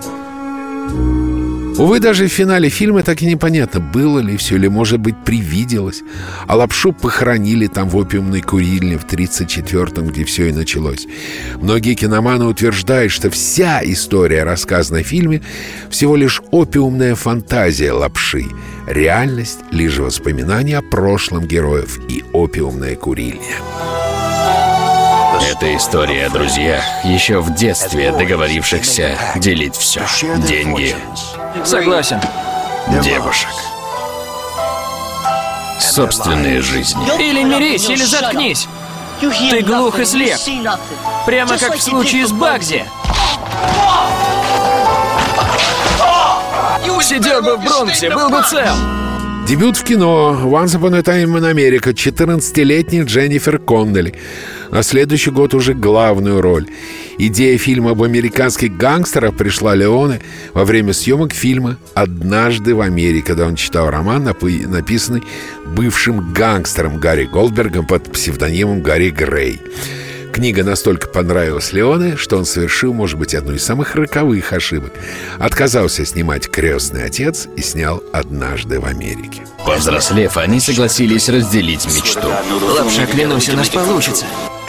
Увы, 1.78 2.00
даже 2.00 2.28
в 2.28 2.32
финале 2.32 2.70
фильма 2.70 3.04
так 3.04 3.22
и 3.22 3.26
непонятно, 3.26 3.82
было 3.82 4.20
ли 4.20 4.38
все, 4.38 4.56
или, 4.56 4.68
может 4.68 5.02
быть, 5.02 5.16
привиделось. 5.26 6.04
А 6.48 6.56
лапшу 6.56 6.94
похоронили 6.94 7.68
там 7.68 7.90
в 7.90 7.98
опиумной 7.98 8.42
курильне 8.42 8.98
в 8.98 9.06
34-м, 9.06 10.08
где 10.08 10.24
все 10.24 10.48
и 10.48 10.54
началось. 10.54 11.06
Многие 11.56 11.96
киноманы 11.96 12.46
утверждают, 12.46 13.12
что 13.12 13.30
вся 13.30 13.82
история, 13.84 14.44
рассказанная 14.44 15.04
в 15.04 15.08
фильме, 15.08 15.42
всего 15.90 16.16
лишь 16.16 16.42
опиумная 16.52 17.16
фантазия 17.16 17.92
лапши. 17.92 18.46
Реальность— 18.88 19.60
лишь 19.72 19.98
воспоминания 19.98 20.78
о 20.78 20.82
прошлом 20.82 21.46
героев 21.46 22.00
и 22.08 22.24
опиумная 22.32 22.96
курильня. 22.96 24.15
Это 25.42 25.76
история 25.76 26.28
о 26.28 26.30
друзьях, 26.30 26.84
еще 27.04 27.40
в 27.40 27.54
детстве 27.54 28.12
договорившихся 28.12 29.18
делить 29.36 29.76
все. 29.76 30.02
Деньги, 30.48 30.96
Согласен. 31.64 32.22
девушек, 33.02 33.50
собственные 35.80 36.62
жизни. 36.62 37.06
Или 37.20 37.44
мирись, 37.44 37.90
или 37.90 38.04
заткнись. 38.04 38.68
Ты 39.20 39.62
глух 39.62 40.00
и 40.00 40.06
слеп. 40.06 40.38
Прямо 41.26 41.58
как 41.58 41.76
в 41.76 41.82
случае 41.82 42.28
с 42.28 42.32
Багзи. 42.32 42.86
Сидел 47.02 47.42
бы 47.44 47.58
в 47.58 47.64
Бронксе, 47.64 48.10
был 48.10 48.30
бы 48.30 48.42
цел. 48.50 48.76
Дебют 49.48 49.78
в 49.78 49.84
кино 49.84 50.42
«Once 50.44 50.76
Upon 50.76 50.98
a 50.98 51.02
Time 51.02 51.38
in 51.38 51.54
America» 51.54 51.94
14-летний 51.94 53.04
Дженнифер 53.04 53.60
Коннелли. 53.60 54.16
На 54.72 54.82
следующий 54.82 55.30
год 55.30 55.54
уже 55.54 55.76
главную 55.76 56.42
роль. 56.42 56.66
Идея 57.20 57.56
фильма 57.60 57.92
об 57.92 58.02
американских 58.02 58.76
гангстерах 58.76 59.36
пришла 59.36 59.76
Леоне 59.76 60.20
во 60.56 60.66
время 60.66 60.94
съемок 60.94 61.32
фильма 61.32 61.78
«Однажды 61.94 62.74
в 62.74 62.82
Америке», 62.82 63.28
когда 63.28 63.46
он 63.46 63.56
читал 63.56 63.92
роман, 63.92 64.24
написанный 64.24 65.22
бывшим 65.76 66.34
гангстером 66.34 67.00
Гарри 67.00 67.26
Голдбергом 67.26 67.86
под 67.86 68.12
псевдонимом 68.12 68.82
Гарри 68.82 69.12
Грей. 69.12 69.62
Книга 70.36 70.66
настолько 70.66 71.08
понравилась 71.08 71.72
Леоне, 71.72 72.18
что 72.18 72.36
он 72.36 72.44
совершил, 72.44 72.94
может 72.94 73.18
быть, 73.18 73.34
одну 73.34 73.54
из 73.54 73.64
самых 73.64 73.96
роковых 73.96 74.52
ошибок. 74.52 74.92
Отказался 75.40 76.06
снимать 76.06 76.52
«Крестный 76.52 77.06
отец» 77.06 77.48
и 77.56 77.62
снял 77.62 78.04
«Однажды 78.12 78.82
в 78.82 78.86
Америке». 78.86 79.44
Повзрослев, 79.66 80.36
они 80.36 80.60
согласились 80.60 81.30
разделить 81.30 81.86
мечту. 81.86 82.28
Лапша, 82.78 83.06
клянусь, 83.06 83.48
у 83.48 83.56
нас 83.56 83.70
получится. 83.70 84.26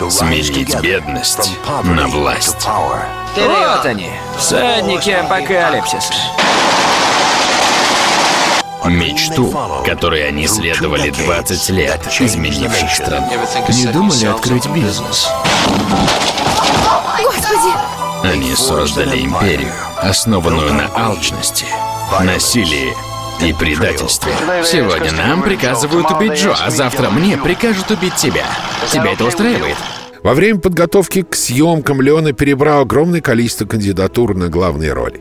Сменить 0.09 0.81
бедность 0.81 1.51
на 1.83 2.07
власть. 2.07 2.65
Вот 3.35 3.87
они, 3.87 4.11
всадники 4.39 5.11
апокалипсиса. 5.11 6.15
Мечту, 8.89 9.55
которой 9.85 10.29
они 10.29 10.47
следовали 10.47 11.11
20 11.11 11.71
лет, 11.71 12.01
изменивших 12.21 12.91
страну. 12.91 13.29
Не 13.69 13.87
думали 13.93 14.27
открыть 14.27 14.67
бизнес? 14.69 15.29
Господи! 17.23 17.75
Они 18.25 18.55
создали 18.55 19.21
империю, 19.21 19.73
основанную 19.99 20.73
на 20.75 20.89
алчности, 20.95 21.67
насилии 22.21 22.93
и 23.41 23.53
предательстве. 23.53 24.33
Сегодня 24.65 25.13
нам 25.13 25.43
приказывают 25.43 26.11
убить 26.11 26.33
Джо, 26.33 26.55
а 26.59 26.71
завтра 26.71 27.11
мне 27.11 27.37
прикажут 27.37 27.91
убить 27.91 28.17
тебя. 28.17 28.47
Тебя 28.91 29.13
это 29.13 29.25
устраивает? 29.25 29.77
Во 30.23 30.35
время 30.35 30.59
подготовки 30.59 31.23
к 31.23 31.37
съемкам 31.37 32.01
Леона 32.03 32.33
перебрал 32.33 32.81
огромное 32.81 33.21
количество 33.21 33.65
кандидатур 33.65 34.35
на 34.35 34.49
главные 34.49 34.93
роли. 34.93 35.21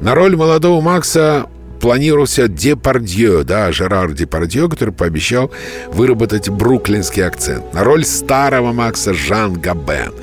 На 0.00 0.14
роль 0.14 0.36
молодого 0.36 0.82
Макса 0.82 1.46
планировался 1.82 2.46
Депардье, 2.46 3.42
да, 3.42 3.72
Жерар 3.72 4.12
Депардье, 4.12 4.68
который 4.68 4.94
пообещал 4.94 5.50
выработать 5.88 6.48
бруклинский 6.48 7.26
акцент. 7.26 7.74
На 7.74 7.82
роль 7.82 8.04
старого 8.04 8.72
Макса 8.72 9.12
Жан 9.12 9.54
Габен. 9.60 10.14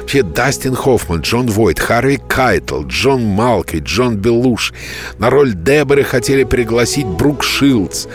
Вообще 0.00 0.22
Дастин 0.22 0.74
Хоффман, 0.74 1.20
Джон 1.20 1.48
Войт, 1.48 1.80
Харви 1.80 2.20
Кейтель, 2.28 2.84
Джон 2.86 3.24
Малкович, 3.24 3.82
Джон 3.84 4.16
Белуши. 4.16 4.72
На 5.18 5.30
роль 5.30 5.52
Деборы 5.54 6.04
хотели 6.04 6.44
пригласить 6.44 7.06
Брук 7.06 7.42
Шилдс, 7.42 8.06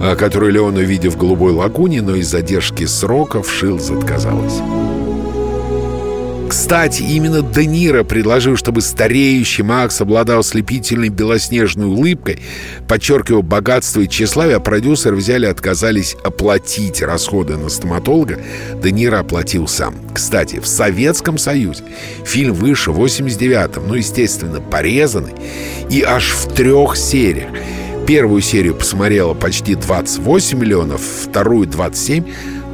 э, 0.00 0.14
которую 0.14 0.52
Леон 0.52 0.76
увидел 0.76 1.10
в 1.10 1.16
«Голубой 1.16 1.52
лагуне», 1.52 2.02
но 2.02 2.14
из-за 2.14 2.28
задержки 2.28 2.84
сроков 2.84 3.50
Шилдс 3.50 3.90
отказалась. 3.90 4.60
Кстати, 6.48 7.02
именно 7.02 7.42
Де 7.42 7.66
Ниро 7.66 8.04
предложил, 8.04 8.56
чтобы 8.56 8.80
стареющий 8.80 9.64
Макс 9.64 10.00
обладал 10.00 10.42
ослепительной 10.42 11.08
белоснежной 11.08 11.86
улыбкой, 11.86 12.40
подчеркивая 12.86 13.42
богатство 13.42 14.00
и 14.00 14.08
тщеславие, 14.08 14.56
а 14.56 14.60
продюсеры 14.60 15.16
взяли 15.16 15.46
и 15.46 15.48
отказались 15.48 16.16
оплатить 16.22 17.02
расходы 17.02 17.56
на 17.56 17.68
стоматолога. 17.68 18.38
Де 18.82 18.92
Ниро 18.92 19.20
оплатил 19.20 19.66
сам. 19.66 19.94
Кстати, 20.12 20.60
в 20.60 20.66
Советском 20.66 21.38
Союзе 21.38 21.84
фильм 22.24 22.54
вышел 22.54 22.92
в 22.92 23.02
89-м, 23.02 23.88
ну, 23.88 23.94
естественно, 23.94 24.60
порезанный, 24.60 25.32
и 25.90 26.02
аж 26.02 26.30
в 26.30 26.52
трех 26.54 26.96
сериях. 26.96 27.50
Первую 28.06 28.42
серию 28.42 28.74
посмотрело 28.74 29.32
почти 29.32 29.76
28 29.76 30.58
миллионов, 30.58 31.00
вторую 31.00 31.66
27, 31.66 32.24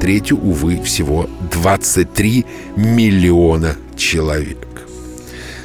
третью, 0.00 0.38
увы, 0.38 0.82
всего 0.82 1.28
23 1.52 2.46
миллиона 2.76 3.76
человек. 3.96 4.66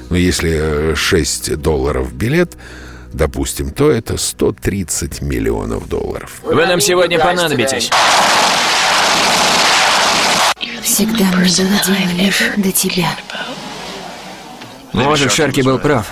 Но 0.10 0.18
если 0.18 0.94
6 0.96 1.56
долларов 1.56 2.14
билет, 2.14 2.58
допустим, 3.14 3.72
то 3.72 3.90
это 3.90 4.18
130 4.18 5.22
миллионов 5.22 5.88
долларов. 5.88 6.42
Вы 6.44 6.66
нам 6.66 6.80
сегодня 6.82 7.18
понадобитесь. 7.18 7.90
Всегда 10.84 11.26
мне 11.36 11.50
было 11.50 11.80
дело 11.86 12.14
лишь 12.18 12.44
до 12.58 12.72
тебя. 12.72 13.10
Может, 14.94 15.32
Шарки 15.32 15.62
был 15.62 15.80
прав. 15.80 16.06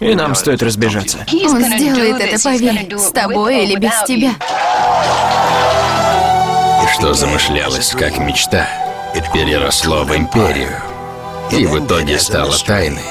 И 0.00 0.14
нам 0.14 0.34
стоит 0.34 0.62
разбежаться. 0.62 1.18
Он 1.32 1.64
сделает 1.64 2.20
это, 2.20 2.42
поверь, 2.42 2.94
с 2.96 3.10
тобой 3.10 3.64
или 3.64 3.76
без 3.76 3.92
тебя. 4.06 4.34
Что 6.94 7.12
замышлялось 7.12 7.90
как 7.90 8.18
мечта, 8.18 8.68
переросло 9.32 10.04
в 10.04 10.16
империю. 10.16 10.70
И 11.50 11.66
в 11.66 11.84
итоге 11.84 12.20
стало 12.20 12.54
тайной, 12.56 13.02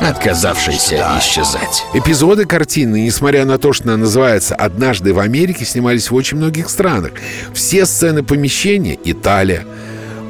отказавшейся 0.00 1.06
исчезать. 1.20 1.84
Эпизоды 1.92 2.46
картины, 2.46 3.02
несмотря 3.04 3.44
на 3.44 3.58
то, 3.58 3.74
что 3.74 3.88
она 3.88 3.98
называется 3.98 4.54
«Однажды 4.54 5.12
в 5.12 5.18
Америке», 5.18 5.66
снимались 5.66 6.10
в 6.10 6.14
очень 6.14 6.38
многих 6.38 6.70
странах. 6.70 7.12
Все 7.52 7.84
сцены 7.84 8.22
помещения— 8.22 8.98
Италия. 9.04 9.66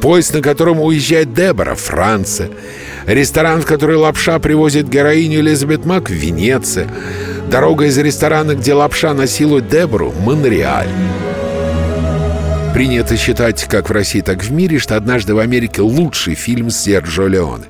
Поезд, 0.01 0.35
на 0.35 0.43
котором 0.43 0.81
уезжает 0.81 1.33
Дебора— 1.33 1.75
Франция. 1.77 2.51
Ресторан, 3.07 3.63
в 3.63 3.67
который 3.67 3.97
лапша 3.97 4.41
привозит 4.41 4.89
героиню 4.89 5.39
Элизабет 5.39 5.85
Мак— 5.87 6.11
Венеция. 6.11 6.89
Дорога 7.49 7.85
из 7.85 7.97
ресторана, 7.99 8.57
где 8.57 8.75
лапша 8.75 9.15
насилует 9.15 9.69
Дебору— 9.69 10.13
Монреаль. 10.25 10.89
Принято 12.77 13.17
считать, 13.17 13.65
как 13.65 13.89
в 13.89 13.93
России, 13.93 14.21
так 14.21 14.45
и 14.45 14.49
в 14.49 14.53
мире, 14.53 14.79
что 14.79 14.97
«Однажды 14.97 15.35
в 15.35 15.39
Америке»— 15.39 15.81
лучший 15.81 16.35
фильм 16.35 16.69
Серджио 16.69 17.27
Леоне. 17.27 17.65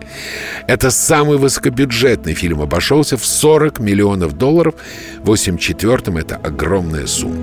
Это 0.67 0.91
самый 0.91 1.39
высокобюджетный 1.39 2.35
фильм, 2.35 2.61
обошелся 2.61 3.17
в 3.17 3.25
40 3.25 3.79
миллионов 3.79 4.37
долларов. 4.37 4.75
В 5.23 5.31
84-м 5.31 6.17
это 6.17 6.35
огромная 6.35 7.07
сумма. 7.07 7.37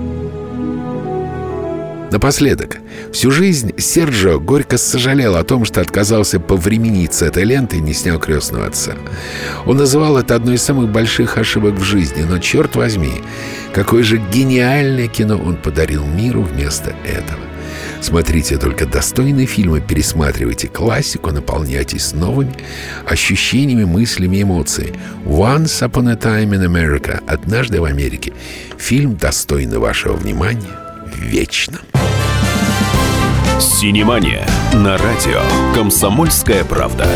Напоследок, 2.12 2.80
всю 3.14 3.30
жизнь 3.30 3.72
Серджио 3.78 4.38
горько 4.40 4.76
сожалел 4.76 5.34
о 5.34 5.42
том, 5.42 5.64
что 5.64 5.80
отказался 5.80 6.40
повременить 6.40 7.14
с 7.14 7.22
этой 7.22 7.44
лентой 7.44 7.78
и 7.78 7.82
не 7.82 7.94
снял 7.94 8.18
«Крестного 8.18 8.66
отца». 8.66 8.92
Он 9.64 9.78
называл 9.78 10.18
это 10.18 10.34
одной 10.34 10.56
из 10.56 10.62
самых 10.62 10.92
больших 10.92 11.38
ошибок 11.38 11.76
в 11.76 11.82
жизни, 11.82 12.24
но, 12.28 12.38
черт 12.40 12.76
возьми, 12.76 13.22
какое 13.72 14.02
же 14.02 14.18
гениальное 14.18 15.08
кино 15.08 15.38
он 15.38 15.56
подарил 15.56 16.04
миру 16.04 16.42
вместо 16.42 16.94
этого. 17.06 17.53
Смотрите 18.04 18.58
только 18.58 18.84
достойные 18.84 19.46
фильмы, 19.46 19.80
пересматривайте 19.80 20.68
классику, 20.68 21.30
наполняйтесь 21.30 22.12
новыми 22.12 22.54
ощущениями, 23.08 23.84
мыслями, 23.84 24.42
эмоциями. 24.42 24.98
«Once 25.24 25.80
Upon 25.80 26.12
a 26.12 26.14
Time 26.14 26.50
in 26.50 26.66
America»— 26.66 27.22
«Однажды 27.26 27.80
в 27.80 27.84
Америке». 27.84 28.34
Фильм 28.76 29.16
достойный 29.16 29.78
вашего 29.78 30.12
внимания 30.16 30.68
вечно. 31.16 31.80
Синемания 33.58 34.46
на 34.74 34.98
радио 34.98 35.40
«Комсомольская 35.74 36.62
правда». 36.62 37.06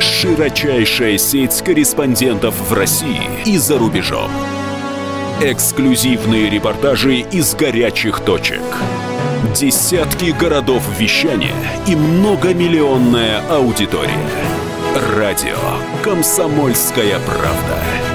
Широчайшая 0.00 1.18
сеть 1.18 1.62
корреспондентов 1.62 2.54
в 2.58 2.72
России 2.72 3.22
и 3.44 3.58
за 3.58 3.78
рубежом. 3.78 4.30
Эксклюзивные 5.42 6.48
репортажи 6.48 7.20
из 7.20 7.54
горячих 7.54 8.20
точек. 8.20 8.62
Десятки 9.54 10.30
городов 10.30 10.82
вещания 10.98 11.54
и 11.86 11.94
многомиллионная 11.94 13.40
аудитория. 13.50 14.10
Радио 15.16 15.58
«Комсомольская 16.02 17.18
правда». 17.20 18.09